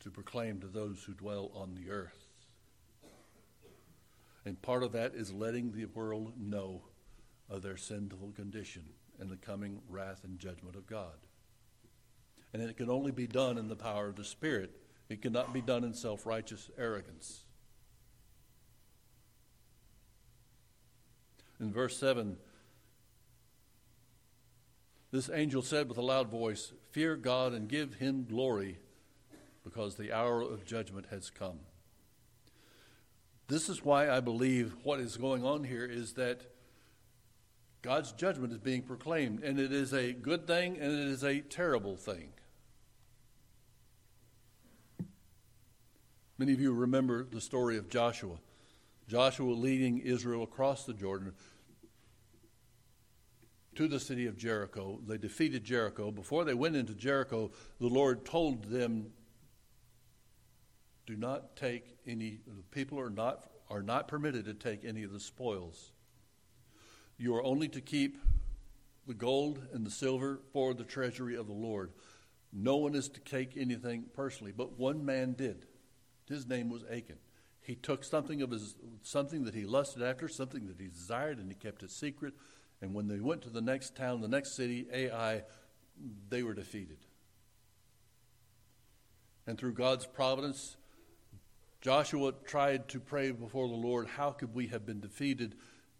to 0.00 0.10
proclaim 0.10 0.60
to 0.60 0.66
those 0.66 1.02
who 1.04 1.12
dwell 1.12 1.50
on 1.54 1.74
the 1.74 1.90
earth. 1.90 2.26
And 4.44 4.60
part 4.62 4.82
of 4.82 4.92
that 4.92 5.14
is 5.14 5.32
letting 5.32 5.72
the 5.72 5.84
world 5.86 6.32
know 6.38 6.82
of 7.48 7.62
their 7.62 7.76
sinful 7.76 8.32
condition 8.34 8.84
and 9.18 9.28
the 9.28 9.36
coming 9.36 9.80
wrath 9.88 10.24
and 10.24 10.38
judgment 10.38 10.76
of 10.76 10.86
God. 10.86 11.18
And 12.52 12.62
it 12.62 12.76
can 12.76 12.90
only 12.90 13.12
be 13.12 13.26
done 13.26 13.58
in 13.58 13.68
the 13.68 13.76
power 13.76 14.08
of 14.08 14.16
the 14.16 14.24
Spirit, 14.24 14.70
it 15.08 15.22
cannot 15.22 15.52
be 15.52 15.60
done 15.60 15.84
in 15.84 15.92
self 15.92 16.24
righteous 16.24 16.70
arrogance. 16.78 17.44
In 21.58 21.72
verse 21.72 21.98
7, 21.98 22.38
this 25.10 25.30
angel 25.32 25.62
said 25.62 25.88
with 25.88 25.98
a 25.98 26.02
loud 26.02 26.30
voice, 26.30 26.72
Fear 26.92 27.16
God 27.16 27.52
and 27.52 27.68
give 27.68 27.94
him 27.94 28.26
glory, 28.28 28.78
because 29.64 29.96
the 29.96 30.12
hour 30.12 30.40
of 30.40 30.64
judgment 30.64 31.06
has 31.10 31.30
come. 31.30 31.60
This 33.48 33.68
is 33.68 33.84
why 33.84 34.08
I 34.08 34.20
believe 34.20 34.76
what 34.84 35.00
is 35.00 35.16
going 35.16 35.44
on 35.44 35.64
here 35.64 35.84
is 35.84 36.12
that 36.14 36.42
God's 37.82 38.12
judgment 38.12 38.52
is 38.52 38.58
being 38.58 38.82
proclaimed, 38.82 39.42
and 39.42 39.58
it 39.58 39.72
is 39.72 39.92
a 39.92 40.12
good 40.12 40.46
thing 40.46 40.76
and 40.78 40.92
it 40.92 41.08
is 41.08 41.24
a 41.24 41.40
terrible 41.40 41.96
thing. 41.96 42.28
Many 46.38 46.52
of 46.52 46.60
you 46.60 46.72
remember 46.72 47.24
the 47.24 47.40
story 47.40 47.76
of 47.76 47.88
Joshua. 47.88 48.36
Joshua 49.08 49.52
leading 49.52 49.98
Israel 49.98 50.42
across 50.42 50.84
the 50.84 50.94
Jordan 50.94 51.32
to 53.80 53.88
the 53.88 53.98
city 53.98 54.26
of 54.26 54.36
Jericho. 54.36 55.00
They 55.06 55.16
defeated 55.16 55.64
Jericho. 55.64 56.10
Before 56.10 56.44
they 56.44 56.52
went 56.52 56.76
into 56.76 56.92
Jericho, 56.92 57.50
the 57.78 57.86
Lord 57.86 58.26
told 58.26 58.64
them, 58.64 59.10
"Do 61.06 61.16
not 61.16 61.56
take 61.56 61.96
any. 62.04 62.42
The 62.46 62.62
people 62.64 63.00
are 63.00 63.08
not 63.08 63.50
are 63.70 63.82
not 63.82 64.06
permitted 64.06 64.44
to 64.44 64.52
take 64.52 64.84
any 64.84 65.02
of 65.02 65.12
the 65.12 65.18
spoils. 65.18 65.92
You 67.16 67.34
are 67.36 67.42
only 67.42 67.68
to 67.68 67.80
keep 67.80 68.18
the 69.06 69.14
gold 69.14 69.66
and 69.72 69.86
the 69.86 69.90
silver 69.90 70.42
for 70.52 70.74
the 70.74 70.84
treasury 70.84 71.34
of 71.34 71.46
the 71.46 71.54
Lord. 71.54 71.94
No 72.52 72.76
one 72.76 72.94
is 72.94 73.08
to 73.08 73.20
take 73.20 73.56
anything 73.56 74.10
personally, 74.12 74.52
but 74.52 74.78
one 74.78 75.06
man 75.06 75.32
did. 75.32 75.64
His 76.28 76.46
name 76.46 76.68
was 76.68 76.84
Achan. 76.84 77.18
He 77.62 77.76
took 77.76 78.04
something 78.04 78.42
of 78.42 78.50
his 78.50 78.74
something 79.02 79.44
that 79.44 79.54
he 79.54 79.64
lusted 79.64 80.02
after, 80.02 80.28
something 80.28 80.66
that 80.66 80.78
he 80.78 80.88
desired, 80.88 81.38
and 81.38 81.50
he 81.50 81.54
kept 81.54 81.82
it 81.82 81.90
secret 81.90 82.34
and 82.82 82.94
when 82.94 83.08
they 83.08 83.20
went 83.20 83.42
to 83.42 83.50
the 83.50 83.60
next 83.60 83.94
town, 83.94 84.20
the 84.20 84.28
next 84.28 84.52
city, 84.52 84.86
Ai, 84.92 85.42
they 86.28 86.42
were 86.42 86.54
defeated. 86.54 86.98
And 89.46 89.58
through 89.58 89.74
God's 89.74 90.06
providence, 90.06 90.76
Joshua 91.80 92.32
tried 92.44 92.88
to 92.88 93.00
pray 93.00 93.30
before 93.32 93.68
the 93.68 93.74
Lord, 93.74 94.06
How 94.06 94.30
could 94.30 94.54
we 94.54 94.68
have 94.68 94.86
been 94.86 95.00
defeated? 95.00 95.56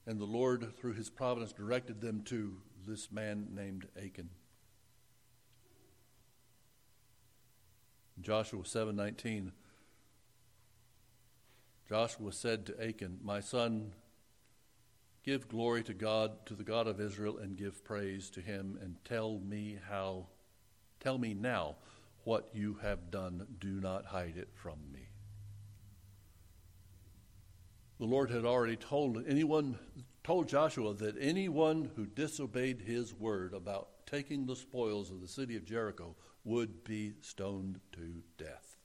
And 0.07 0.19
the 0.19 0.25
Lord, 0.25 0.77
through 0.77 0.95
his 0.95 1.11
providence, 1.11 1.53
directed 1.53 2.01
them 2.01 2.23
to 2.25 2.57
this 2.87 3.13
man 3.13 3.49
named 3.55 3.87
Achan. 3.97 4.31
Joshua 8.21 8.65
7:19 8.65 9.53
Joshua 11.89 12.33
said 12.33 12.67
to 12.67 12.81
Achan, 12.81 13.19
"My 13.23 13.41
son, 13.41 13.95
Give 15.23 15.49
glory 15.49 15.83
to 15.85 15.95
God, 15.95 16.47
to 16.47 16.55
the 16.55 16.65
God 16.65 16.87
of 16.87 17.01
Israel, 17.01 17.39
and 17.39 17.57
give 17.57 17.85
praise 17.85 18.31
to 18.31 18.41
him, 18.41 18.79
and 18.81 18.97
tell 19.05 19.39
me 19.39 19.79
how, 19.89 20.27
tell 20.99 21.19
me 21.19 21.35
now 21.35 21.77
what 22.25 22.49
you 22.55 22.79
have 22.83 23.11
done. 23.11 23.47
Do 23.61 23.81
not 23.81 24.07
hide 24.07 24.37
it 24.37 24.49
from 24.55 24.79
me. 24.93 25.09
The 27.99 28.07
Lord 28.07 28.31
had 28.31 28.47
already 28.47 28.77
told 28.77 29.23
anyone, 29.29 29.79
told 30.25 30.49
Joshua 30.49 30.95
that 30.95 31.17
anyone 31.21 31.91
who 31.97 32.07
disobeyed 32.07 32.81
his 32.81 33.13
word 33.13 33.53
about 33.53 33.89
taking 34.07 34.47
the 34.47 34.57
spoils 34.57 35.11
of 35.11 35.21
the 35.21 35.29
city 35.29 35.55
of 35.57 35.67
Jericho 35.67 36.17
would 36.45 36.83
be 36.83 37.13
stoned 37.21 37.79
to 37.93 38.23
death. 38.39 38.79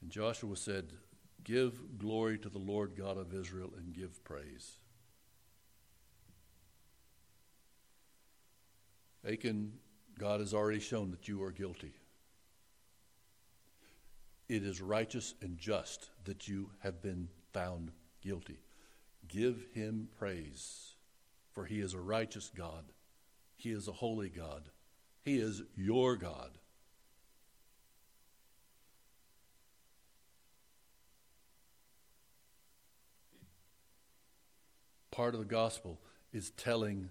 And 0.00 0.10
Joshua 0.10 0.56
said, 0.56 0.92
Give 1.44 1.98
glory 1.98 2.38
to 2.38 2.48
the 2.48 2.58
Lord 2.58 2.96
God 2.96 3.18
of 3.18 3.34
Israel 3.34 3.72
and 3.76 3.94
give 3.94 4.22
praise. 4.24 4.76
Achan, 9.28 9.72
God 10.18 10.40
has 10.40 10.54
already 10.54 10.80
shown 10.80 11.10
that 11.10 11.28
you 11.28 11.42
are 11.42 11.50
guilty. 11.50 11.92
It 14.48 14.64
is 14.64 14.80
righteous 14.80 15.34
and 15.40 15.56
just 15.58 16.10
that 16.24 16.48
you 16.48 16.70
have 16.80 17.02
been 17.02 17.28
found 17.52 17.92
guilty. 18.20 18.58
Give 19.28 19.64
him 19.72 20.08
praise, 20.18 20.94
for 21.52 21.64
he 21.64 21.80
is 21.80 21.94
a 21.94 22.00
righteous 22.00 22.50
God. 22.54 22.84
He 23.56 23.70
is 23.70 23.88
a 23.88 23.92
holy 23.92 24.28
God. 24.28 24.68
He 25.24 25.38
is 25.38 25.62
your 25.76 26.16
God. 26.16 26.58
Part 35.12 35.34
of 35.34 35.40
the 35.40 35.46
gospel 35.46 36.00
is 36.32 36.50
telling 36.52 37.10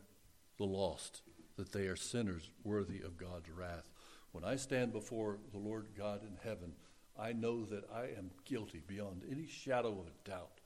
the 0.57 0.65
lost 0.65 1.21
that 1.55 1.71
they 1.71 1.85
are 1.85 1.95
sinners 1.95 2.49
worthy 2.63 2.99
of 2.99 3.15
God's 3.15 3.51
wrath. 3.51 3.87
When 4.31 4.43
I 4.43 4.55
stand 4.55 4.91
before 4.91 5.37
the 5.51 5.59
Lord 5.59 5.89
God 5.95 6.21
in 6.23 6.35
heaven, 6.43 6.73
I 7.17 7.33
know 7.33 7.63
that 7.65 7.83
I 7.93 8.05
am 8.17 8.31
guilty 8.43 8.81
beyond 8.85 9.21
any 9.29 9.45
shadow 9.45 9.91
of 9.91 10.07
a 10.07 10.29
doubt. 10.29 10.61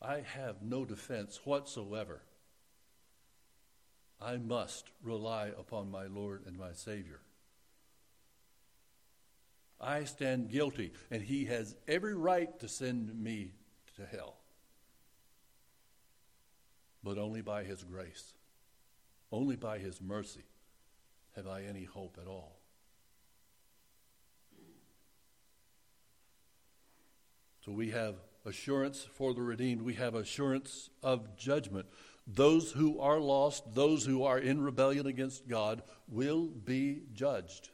I 0.00 0.20
have 0.20 0.62
no 0.62 0.84
defense 0.84 1.40
whatsoever. 1.44 2.22
I 4.20 4.36
must 4.36 4.88
rely 5.02 5.48
upon 5.48 5.90
my 5.90 6.06
Lord 6.06 6.44
and 6.46 6.56
my 6.56 6.74
Savior. 6.74 7.18
I 9.80 10.04
stand 10.04 10.48
guilty, 10.48 10.92
and 11.10 11.22
He 11.22 11.46
has 11.46 11.74
every 11.88 12.14
right 12.14 12.56
to 12.60 12.68
send 12.68 13.20
me 13.20 13.54
to 13.96 14.06
hell 14.06 14.41
but 17.02 17.18
only 17.18 17.42
by 17.42 17.64
His 17.64 17.84
grace, 17.84 18.34
only 19.30 19.56
by 19.56 19.78
His 19.78 20.00
mercy 20.00 20.44
have 21.36 21.46
I 21.46 21.62
any 21.62 21.84
hope 21.84 22.18
at 22.20 22.28
all. 22.28 22.58
So 27.64 27.72
we 27.72 27.90
have 27.90 28.16
assurance 28.44 29.06
for 29.14 29.34
the 29.34 29.42
redeemed. 29.42 29.82
We 29.82 29.94
have 29.94 30.14
assurance 30.14 30.90
of 31.02 31.36
judgment. 31.36 31.86
Those 32.26 32.72
who 32.72 33.00
are 33.00 33.20
lost, 33.20 33.74
those 33.74 34.04
who 34.04 34.24
are 34.24 34.38
in 34.38 34.60
rebellion 34.60 35.06
against 35.06 35.48
God, 35.48 35.82
will 36.08 36.46
be 36.46 37.02
judged. 37.12 37.70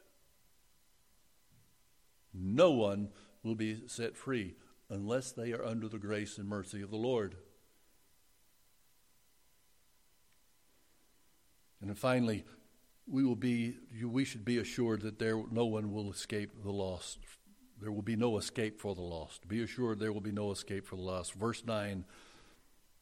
No 2.33 2.71
one 2.71 3.09
will 3.43 3.55
be 3.55 3.87
set 3.87 4.15
free 4.15 4.55
unless 4.89 5.31
they 5.31 5.53
are 5.53 5.65
under 5.65 5.87
the 5.87 5.97
grace 5.97 6.37
and 6.37 6.47
mercy 6.47 6.81
of 6.81 6.91
the 6.91 6.97
Lord. 6.97 7.35
And 11.81 11.97
finally, 11.97 12.45
we 13.07 13.23
will 13.23 13.35
be 13.35 13.77
we 14.03 14.25
should 14.25 14.45
be 14.45 14.57
assured 14.57 15.01
that 15.01 15.19
there 15.19 15.41
no 15.51 15.65
one 15.65 15.91
will 15.91 16.11
escape 16.11 16.63
the 16.63 16.71
lost. 16.71 17.19
There 17.81 17.91
will 17.91 18.01
be 18.01 18.15
no 18.15 18.37
escape 18.37 18.79
for 18.79 18.93
the 18.93 19.01
lost. 19.01 19.47
Be 19.47 19.63
assured 19.63 19.99
there 19.99 20.11
will 20.11 20.21
be 20.21 20.31
no 20.31 20.51
escape 20.51 20.85
for 20.85 20.97
the 20.97 21.01
lost. 21.01 21.33
Verse 21.33 21.63
9 21.65 22.05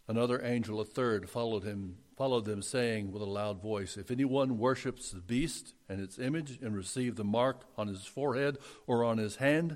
Another 0.10 0.42
angel, 0.42 0.80
a 0.80 0.86
third, 0.86 1.30
followed 1.30 1.64
him, 1.64 1.98
followed 2.16 2.46
them, 2.46 2.62
saying 2.62 3.12
with 3.12 3.22
a 3.22 3.26
loud 3.26 3.62
voice, 3.62 3.98
If 3.98 4.10
anyone 4.10 4.58
worships 4.58 5.12
the 5.12 5.20
beast 5.20 5.74
and 5.90 6.00
its 6.00 6.18
image 6.18 6.60
and 6.62 6.76
receive 6.76 7.18
the 7.18 7.26
mark 7.26 7.66
on 7.78 7.88
his 7.88 8.06
forehead 8.06 8.58
or 8.86 9.04
on 9.04 9.18
his 9.18 9.38
hand, 9.38 9.76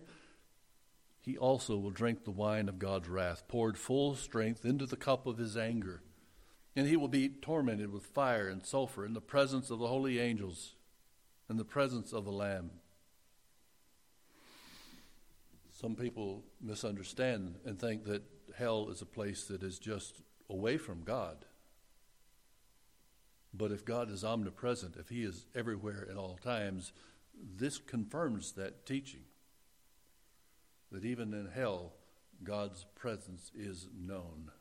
he 1.20 1.38
also 1.38 1.78
will 1.78 1.92
drink 1.92 2.24
the 2.24 2.32
wine 2.32 2.70
of 2.70 2.80
God's 2.80 3.10
wrath, 3.10 3.44
poured 3.50 3.78
full 3.78 4.16
strength 4.16 4.64
into 4.64 4.86
the 4.86 4.96
cup 4.96 5.28
of 5.28 5.38
his 5.38 5.58
anger 5.58 6.02
and 6.76 6.88
he 6.88 6.96
will 6.96 7.08
be 7.08 7.30
tormented 7.30 7.92
with 7.92 8.06
fire 8.06 8.48
and 8.48 8.66
sulfur 8.66 9.06
in 9.06 9.14
the 9.14 9.22
presence 9.22 9.70
of 9.70 9.80
the 9.80 9.88
holy 9.88 10.20
angels 10.20 10.76
and 11.50 11.60
the 11.60 11.66
presence 11.66 12.14
of 12.14 12.24
the 12.24 12.32
Lamb. 12.32 12.72
Some 15.72 15.96
people 15.96 16.44
misunderstand 16.62 17.56
and 17.66 17.80
think 17.80 18.06
that 18.06 18.24
hell 18.56 18.90
is 18.90 19.02
a 19.02 19.06
place 19.06 19.46
that 19.46 19.64
is 19.64 19.80
just 19.80 20.22
away 20.50 20.78
from 20.78 21.04
God. 21.04 21.46
But 23.54 23.72
if 23.72 23.84
God 23.84 24.10
is 24.10 24.24
omnipresent, 24.24 24.96
if 24.98 25.10
He 25.10 25.24
is 25.24 25.48
everywhere 25.56 26.08
at 26.10 26.16
all 26.16 26.38
times, 26.42 26.94
this 27.58 27.80
confirms 27.80 28.54
that 28.54 28.86
teaching. 28.86 29.24
That 30.92 31.04
even 31.04 31.34
in 31.34 31.50
hell, 31.54 31.94
God's 32.44 32.86
presence 32.96 33.52
is 33.56 33.88
known. 33.98 34.52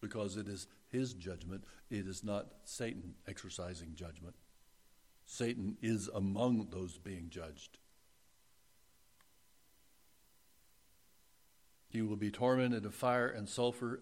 Because 0.00 0.36
it 0.36 0.48
is 0.48 0.66
his 0.88 1.14
judgment. 1.14 1.64
It 1.90 2.06
is 2.06 2.24
not 2.24 2.46
Satan 2.64 3.14
exercising 3.28 3.94
judgment. 3.94 4.34
Satan 5.26 5.76
is 5.80 6.08
among 6.14 6.68
those 6.70 6.98
being 6.98 7.28
judged. 7.30 7.78
He 11.88 12.02
will 12.02 12.16
be 12.16 12.30
tormented 12.30 12.84
in 12.84 12.90
fire 12.90 13.28
and 13.28 13.48
sulfur 13.48 14.00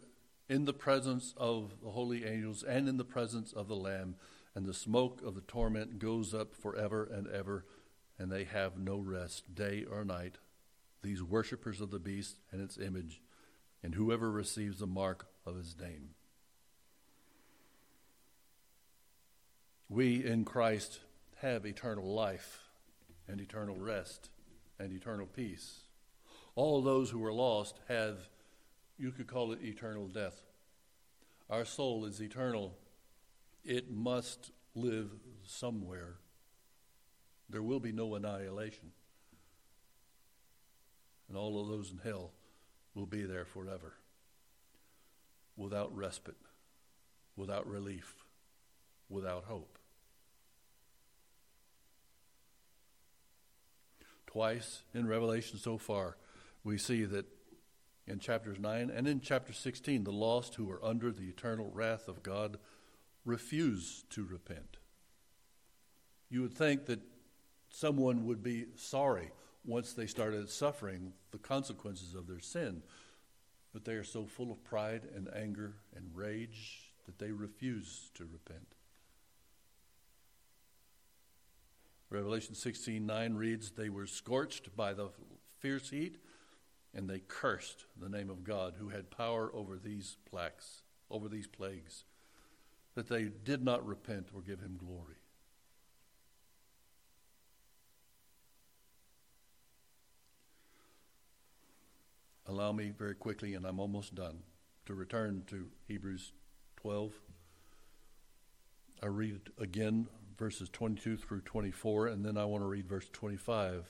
in 0.48 0.64
the 0.64 0.72
presence 0.72 1.34
of 1.36 1.72
the 1.82 1.90
holy 1.90 2.24
angels 2.24 2.62
and 2.62 2.88
in 2.88 2.96
the 2.96 3.04
presence 3.04 3.52
of 3.52 3.68
the 3.68 3.76
Lamb, 3.76 4.16
and 4.54 4.66
the 4.66 4.74
smoke 4.74 5.20
of 5.22 5.34
the 5.34 5.40
torment 5.42 5.98
goes 5.98 6.32
up 6.34 6.54
forever 6.54 7.08
and 7.10 7.28
ever, 7.28 7.66
and 8.18 8.32
they 8.32 8.44
have 8.44 8.78
no 8.78 8.98
rest, 8.98 9.54
day 9.54 9.84
or 9.90 10.04
night, 10.04 10.36
these 11.02 11.22
worshippers 11.22 11.80
of 11.80 11.90
the 11.90 11.98
beast 11.98 12.38
and 12.50 12.60
its 12.60 12.78
image, 12.78 13.20
and 13.82 13.94
whoever 13.94 14.30
receives 14.30 14.78
the 14.78 14.86
mark 14.86 15.26
of 15.48 15.56
his 15.56 15.76
name. 15.80 16.10
We 19.88 20.24
in 20.24 20.44
Christ 20.44 21.00
have 21.36 21.64
eternal 21.64 22.04
life 22.04 22.62
and 23.26 23.40
eternal 23.40 23.76
rest 23.76 24.30
and 24.78 24.92
eternal 24.92 25.26
peace. 25.26 25.80
All 26.54 26.82
those 26.82 27.10
who 27.10 27.24
are 27.24 27.32
lost 27.32 27.78
have, 27.88 28.28
you 28.98 29.12
could 29.12 29.26
call 29.26 29.52
it 29.52 29.62
eternal 29.62 30.08
death. 30.08 30.42
Our 31.48 31.64
soul 31.64 32.04
is 32.04 32.20
eternal. 32.20 32.76
It 33.64 33.90
must 33.90 34.50
live 34.74 35.10
somewhere. 35.44 36.16
There 37.48 37.62
will 37.62 37.80
be 37.80 37.92
no 37.92 38.14
annihilation. 38.14 38.92
And 41.28 41.36
all 41.36 41.60
of 41.60 41.68
those 41.68 41.90
in 41.90 41.98
hell 41.98 42.32
will 42.94 43.06
be 43.06 43.22
there 43.22 43.44
forever 43.44 43.94
without 45.58 45.94
respite, 45.94 46.36
without 47.36 47.66
relief, 47.66 48.14
without 49.10 49.44
hope. 49.44 49.78
Twice 54.26 54.82
in 54.94 55.06
Revelation 55.06 55.58
so 55.58 55.76
far, 55.76 56.16
we 56.62 56.78
see 56.78 57.04
that 57.04 57.26
in 58.06 58.18
chapters 58.18 58.58
9 58.58 58.90
and 58.90 59.06
in 59.06 59.20
chapter 59.20 59.52
16, 59.52 60.04
the 60.04 60.12
lost 60.12 60.54
who 60.54 60.70
are 60.70 60.82
under 60.84 61.10
the 61.10 61.28
eternal 61.28 61.70
wrath 61.74 62.08
of 62.08 62.22
God 62.22 62.58
refuse 63.24 64.04
to 64.10 64.24
repent. 64.24 64.78
You 66.30 66.42
would 66.42 66.54
think 66.54 66.86
that 66.86 67.00
someone 67.70 68.26
would 68.26 68.42
be 68.42 68.66
sorry 68.76 69.30
once 69.64 69.92
they 69.92 70.06
started 70.06 70.48
suffering 70.48 71.12
the 71.30 71.38
consequences 71.38 72.14
of 72.14 72.26
their 72.26 72.40
sin, 72.40 72.82
but 73.72 73.84
they 73.84 73.94
are 73.94 74.04
so 74.04 74.26
full 74.26 74.50
of 74.50 74.64
pride 74.64 75.08
and 75.14 75.28
anger 75.34 75.74
and 75.94 76.14
rage 76.14 76.92
that 77.06 77.18
they 77.18 77.30
refuse 77.30 78.10
to 78.14 78.24
repent. 78.24 78.74
Revelation 82.10 82.54
16:9 82.54 83.36
reads, 83.36 83.72
"They 83.72 83.90
were 83.90 84.06
scorched 84.06 84.74
by 84.74 84.94
the 84.94 85.10
fierce 85.58 85.90
heat, 85.90 86.18
and 86.94 87.08
they 87.08 87.20
cursed 87.20 87.84
the 87.96 88.08
name 88.08 88.30
of 88.30 88.44
God 88.44 88.74
who 88.74 88.88
had 88.88 89.10
power 89.10 89.54
over 89.54 89.78
these 89.78 90.16
plagues, 90.24 90.82
over 91.10 91.28
these 91.28 91.46
plagues, 91.46 92.04
that 92.94 93.08
they 93.08 93.28
did 93.28 93.62
not 93.62 93.86
repent 93.86 94.32
or 94.32 94.42
give 94.42 94.60
him 94.60 94.76
glory. 94.78 95.16
Allow 102.48 102.72
me 102.72 102.92
very 102.96 103.14
quickly, 103.14 103.54
and 103.54 103.66
I'm 103.66 103.78
almost 103.78 104.14
done, 104.14 104.38
to 104.86 104.94
return 104.94 105.44
to 105.48 105.66
Hebrews 105.86 106.32
12. 106.76 107.12
I 109.02 109.06
read 109.06 109.40
again 109.58 110.08
verses 110.38 110.70
22 110.70 111.18
through 111.18 111.42
24, 111.42 112.06
and 112.06 112.24
then 112.24 112.38
I 112.38 112.46
want 112.46 112.62
to 112.62 112.68
read 112.68 112.88
verse 112.88 113.08
25 113.12 113.86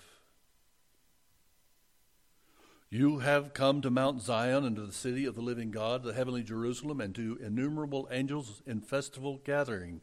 you 2.91 3.19
have 3.19 3.53
come 3.53 3.83
to 3.83 3.91
Mount 3.91 4.23
Zion 4.23 4.65
and 4.65 4.75
to 4.77 4.87
the 4.87 4.95
city 4.95 5.27
of 5.27 5.35
the 5.35 5.43
living 5.43 5.71
God, 5.71 6.03
the 6.03 6.15
heavenly 6.15 6.43
Jerusalem, 6.43 7.03
and 7.03 7.15
to 7.17 7.39
innumerable 7.43 8.09
angels 8.11 8.63
in 8.65 8.81
festival 8.81 9.43
gathering, 9.45 10.01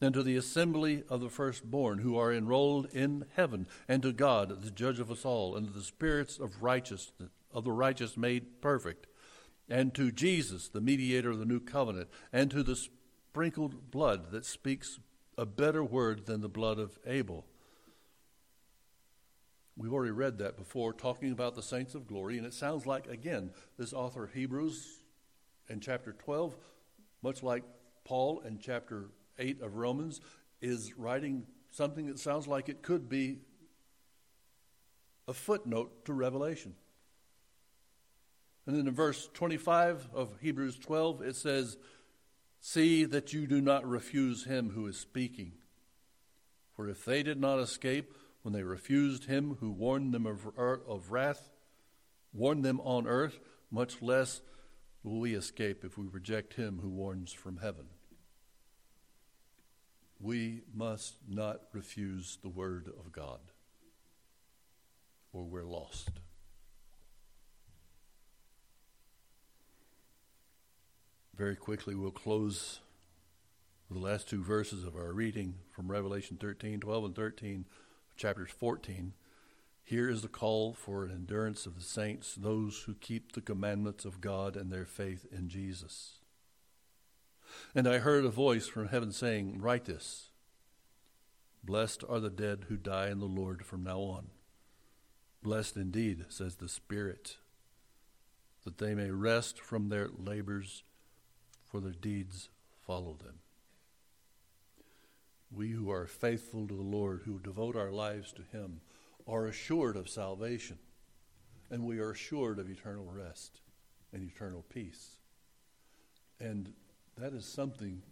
and 0.00 0.14
to 0.14 0.22
the 0.22 0.36
assembly 0.36 1.02
of 1.08 1.20
the 1.20 1.28
firstborn 1.28 1.98
who 1.98 2.16
are 2.16 2.32
enrolled 2.32 2.86
in 2.92 3.24
heaven, 3.34 3.66
and 3.88 4.02
to 4.02 4.12
God, 4.12 4.62
the 4.62 4.70
judge 4.70 5.00
of 5.00 5.10
us 5.10 5.24
all, 5.24 5.56
and 5.56 5.66
to 5.66 5.72
the 5.72 5.82
spirits 5.82 6.38
of 6.38 6.62
righteousness 6.62 7.32
of 7.52 7.64
the 7.64 7.72
righteous 7.72 8.16
made 8.16 8.60
perfect, 8.60 9.06
and 9.68 9.94
to 9.94 10.10
Jesus, 10.10 10.68
the 10.68 10.80
mediator 10.80 11.30
of 11.30 11.38
the 11.38 11.44
new 11.44 11.60
covenant, 11.60 12.08
and 12.32 12.50
to 12.50 12.62
the 12.62 12.76
sprinkled 12.76 13.90
blood 13.90 14.30
that 14.32 14.44
speaks 14.44 14.98
a 15.38 15.46
better 15.46 15.82
word 15.82 16.26
than 16.26 16.40
the 16.40 16.48
blood 16.48 16.78
of 16.78 16.98
Abel 17.06 17.46
We've 19.76 19.92
already 19.92 20.12
read 20.12 20.38
that 20.38 20.58
before, 20.58 20.92
talking 20.92 21.32
about 21.32 21.54
the 21.54 21.62
saints 21.62 21.94
of 21.94 22.06
glory, 22.06 22.36
and 22.36 22.46
it 22.46 22.52
sounds 22.52 22.84
like, 22.84 23.06
again, 23.06 23.50
this 23.78 23.94
author 23.94 24.24
of 24.24 24.32
Hebrews 24.32 25.02
in 25.68 25.80
chapter 25.80 26.12
12, 26.12 26.54
much 27.22 27.42
like 27.42 27.62
Paul 28.04 28.40
in 28.40 28.58
chapter 28.58 29.08
8 29.38 29.62
of 29.62 29.76
Romans, 29.76 30.20
is 30.60 30.96
writing 30.98 31.46
something 31.70 32.06
that 32.06 32.18
sounds 32.18 32.46
like 32.46 32.68
it 32.68 32.82
could 32.82 33.08
be 33.08 33.38
a 35.26 35.32
footnote 35.32 36.04
to 36.04 36.12
Revelation. 36.12 36.74
And 38.66 38.76
then 38.76 38.86
in 38.86 38.94
verse 38.94 39.28
25 39.34 40.08
of 40.14 40.38
Hebrews 40.40 40.78
12, 40.78 41.22
it 41.22 41.36
says, 41.36 41.76
See 42.60 43.04
that 43.04 43.32
you 43.32 43.46
do 43.46 43.60
not 43.60 43.88
refuse 43.88 44.44
him 44.44 44.70
who 44.70 44.86
is 44.86 44.96
speaking. 44.96 45.52
For 46.76 46.88
if 46.88 47.04
they 47.04 47.22
did 47.22 47.40
not 47.40 47.58
escape, 47.58 48.14
when 48.42 48.54
they 48.54 48.62
refused 48.62 49.24
him 49.24 49.56
who 49.60 49.70
warned 49.70 50.14
them 50.14 50.26
of, 50.26 50.46
er, 50.58 50.80
of 50.86 51.10
wrath, 51.10 51.50
warned 52.32 52.64
them 52.64 52.80
on 52.80 53.06
earth, 53.06 53.40
much 53.70 54.00
less 54.00 54.40
will 55.02 55.18
we 55.18 55.34
escape 55.34 55.84
if 55.84 55.98
we 55.98 56.06
reject 56.06 56.54
him 56.54 56.78
who 56.82 56.88
warns 56.88 57.32
from 57.32 57.56
heaven. 57.58 57.86
We 60.20 60.62
must 60.72 61.16
not 61.28 61.62
refuse 61.72 62.38
the 62.42 62.48
word 62.48 62.88
of 62.98 63.10
God, 63.10 63.40
or 65.32 65.44
we're 65.44 65.64
lost. 65.64 66.10
Very 71.36 71.56
quickly, 71.56 71.94
we'll 71.94 72.10
close 72.10 72.80
the 73.90 73.98
last 73.98 74.28
two 74.28 74.42
verses 74.42 74.84
of 74.84 74.96
our 74.96 75.12
reading 75.12 75.56
from 75.70 75.90
Revelation 75.90 76.36
13, 76.40 76.80
12, 76.80 77.04
and 77.04 77.16
13 77.16 77.64
chapter 78.16 78.46
14, 78.46 79.14
here 79.84 80.08
is 80.08 80.22
the 80.22 80.28
call 80.28 80.74
for 80.74 81.04
an 81.04 81.10
endurance 81.10 81.66
of 81.66 81.74
the 81.74 81.84
saints, 81.84 82.34
those 82.34 82.84
who 82.86 82.94
keep 82.94 83.32
the 83.32 83.40
commandments 83.40 84.04
of 84.04 84.20
God 84.20 84.56
and 84.56 84.70
their 84.70 84.84
faith 84.84 85.26
in 85.32 85.48
Jesus. 85.48 86.18
And 87.74 87.86
I 87.88 87.98
heard 87.98 88.24
a 88.24 88.30
voice 88.30 88.66
from 88.66 88.88
heaven 88.88 89.12
saying, 89.12 89.60
Write 89.60 89.84
this 89.86 90.30
Blessed 91.64 92.04
are 92.08 92.20
the 92.20 92.30
dead 92.30 92.66
who 92.68 92.76
die 92.76 93.08
in 93.08 93.18
the 93.18 93.26
Lord 93.26 93.64
from 93.64 93.84
now 93.84 94.00
on. 94.00 94.28
Blessed 95.42 95.76
indeed, 95.76 96.26
says 96.28 96.56
the 96.56 96.68
Spirit, 96.68 97.38
that 98.64 98.78
they 98.78 98.94
may 98.94 99.10
rest 99.10 99.60
from 99.60 99.88
their 99.88 100.08
labors, 100.16 100.84
for 101.72 101.80
their 101.80 101.92
deeds 101.92 102.50
follow 102.86 103.16
them 103.24 103.40
we 105.54 105.70
who 105.70 105.90
are 105.90 106.06
faithful 106.06 106.66
to 106.66 106.74
the 106.74 106.82
Lord, 106.82 107.22
who 107.24 107.38
devote 107.38 107.76
our 107.76 107.90
lives 107.90 108.32
to 108.32 108.42
Him, 108.56 108.80
are 109.28 109.46
assured 109.46 109.96
of 109.96 110.08
salvation, 110.08 110.78
and 111.70 111.84
we 111.84 111.98
are 111.98 112.10
assured 112.10 112.58
of 112.58 112.70
eternal 112.70 113.06
rest 113.06 113.60
and 114.12 114.22
eternal 114.22 114.64
peace. 114.68 115.18
And 116.40 116.72
that 117.18 117.34
is 117.34 117.44
something 117.44 118.02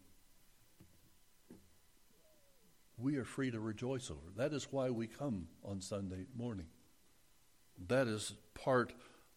we 2.99 3.17
are 3.17 3.25
free 3.25 3.51
to 3.51 3.61
rejoice 3.61 4.11
over. 4.11 4.21
That 4.37 4.53
is 4.53 4.69
why 4.71 4.91
we 4.91 5.07
come 5.07 5.49
on 5.65 5.81
Sunday 5.81 6.27
morning. 6.37 6.67
That 7.89 8.07
is 8.07 8.35
part 8.55 8.93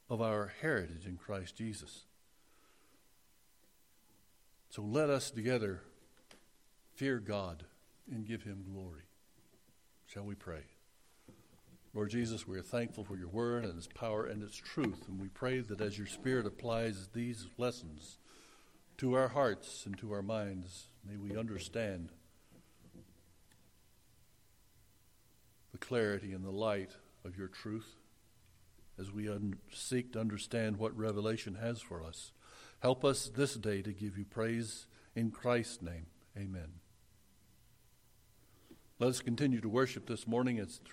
of 0.09 0.21
our 0.21 0.51
heritage 0.61 1.05
in 1.05 1.15
Christ 1.15 1.55
Jesus. 1.55 2.03
So 4.74 4.82
let 4.82 5.11
us 5.11 5.30
together 5.30 5.84
fear 6.95 7.19
God 7.19 7.63
and 8.11 8.26
give 8.26 8.41
him 8.41 8.65
glory. 8.74 9.03
Shall 10.07 10.24
we 10.24 10.34
pray? 10.34 10.63
Lord 11.93 12.09
Jesus, 12.09 12.47
we 12.47 12.57
are 12.57 12.63
thankful 12.63 13.03
for 13.03 13.15
your 13.15 13.28
word 13.28 13.65
and 13.65 13.78
its 13.78 13.86
power 13.86 14.26
and 14.26 14.41
its 14.41 14.55
truth, 14.55 15.03
and 15.07 15.21
we 15.21 15.28
pray 15.28 15.59
that 15.59 15.80
as 15.80 15.99
your 15.99 16.07
Spirit 16.07 16.47
applies 16.47 17.09
these 17.13 17.45
lessons 17.59 18.17
to 18.97 19.13
our 19.13 19.28
hearts 19.28 19.86
and 19.86 19.95
to 19.99 20.11
our 20.11 20.24
minds, 20.24 20.88
may 21.07 21.17
we 21.17 21.38
understand 21.38 22.09
the 25.71 25.78
clarity 25.78 26.34
and 26.34 26.43
the 26.43 26.49
light 26.49 26.93
of 27.24 27.38
your 27.38 27.47
truth 27.47 27.97
as 28.99 29.11
we 29.11 29.30
un- 29.30 29.59
seek 29.71 30.13
to 30.13 30.19
understand 30.19 30.78
what 30.78 30.97
Revelation 30.97 31.59
has 31.61 31.80
for 31.80 32.03
us. 32.03 32.32
Help 32.84 33.06
us 33.06 33.32
this 33.34 33.54
day 33.54 33.82
to 33.82 33.94
give 33.94 34.18
you 34.18 34.26
praise 34.26 34.88
in 35.16 35.32
Christ's 35.32 35.82
name. 35.82 36.06
Amen. 36.38 36.68
Let 39.00 39.10
us 39.10 39.22
continue 39.22 39.62
to 39.62 39.70
worship 39.70 40.06
this 40.06 40.28
morning. 40.28 40.58
It's 40.58 40.76
through 40.80 40.92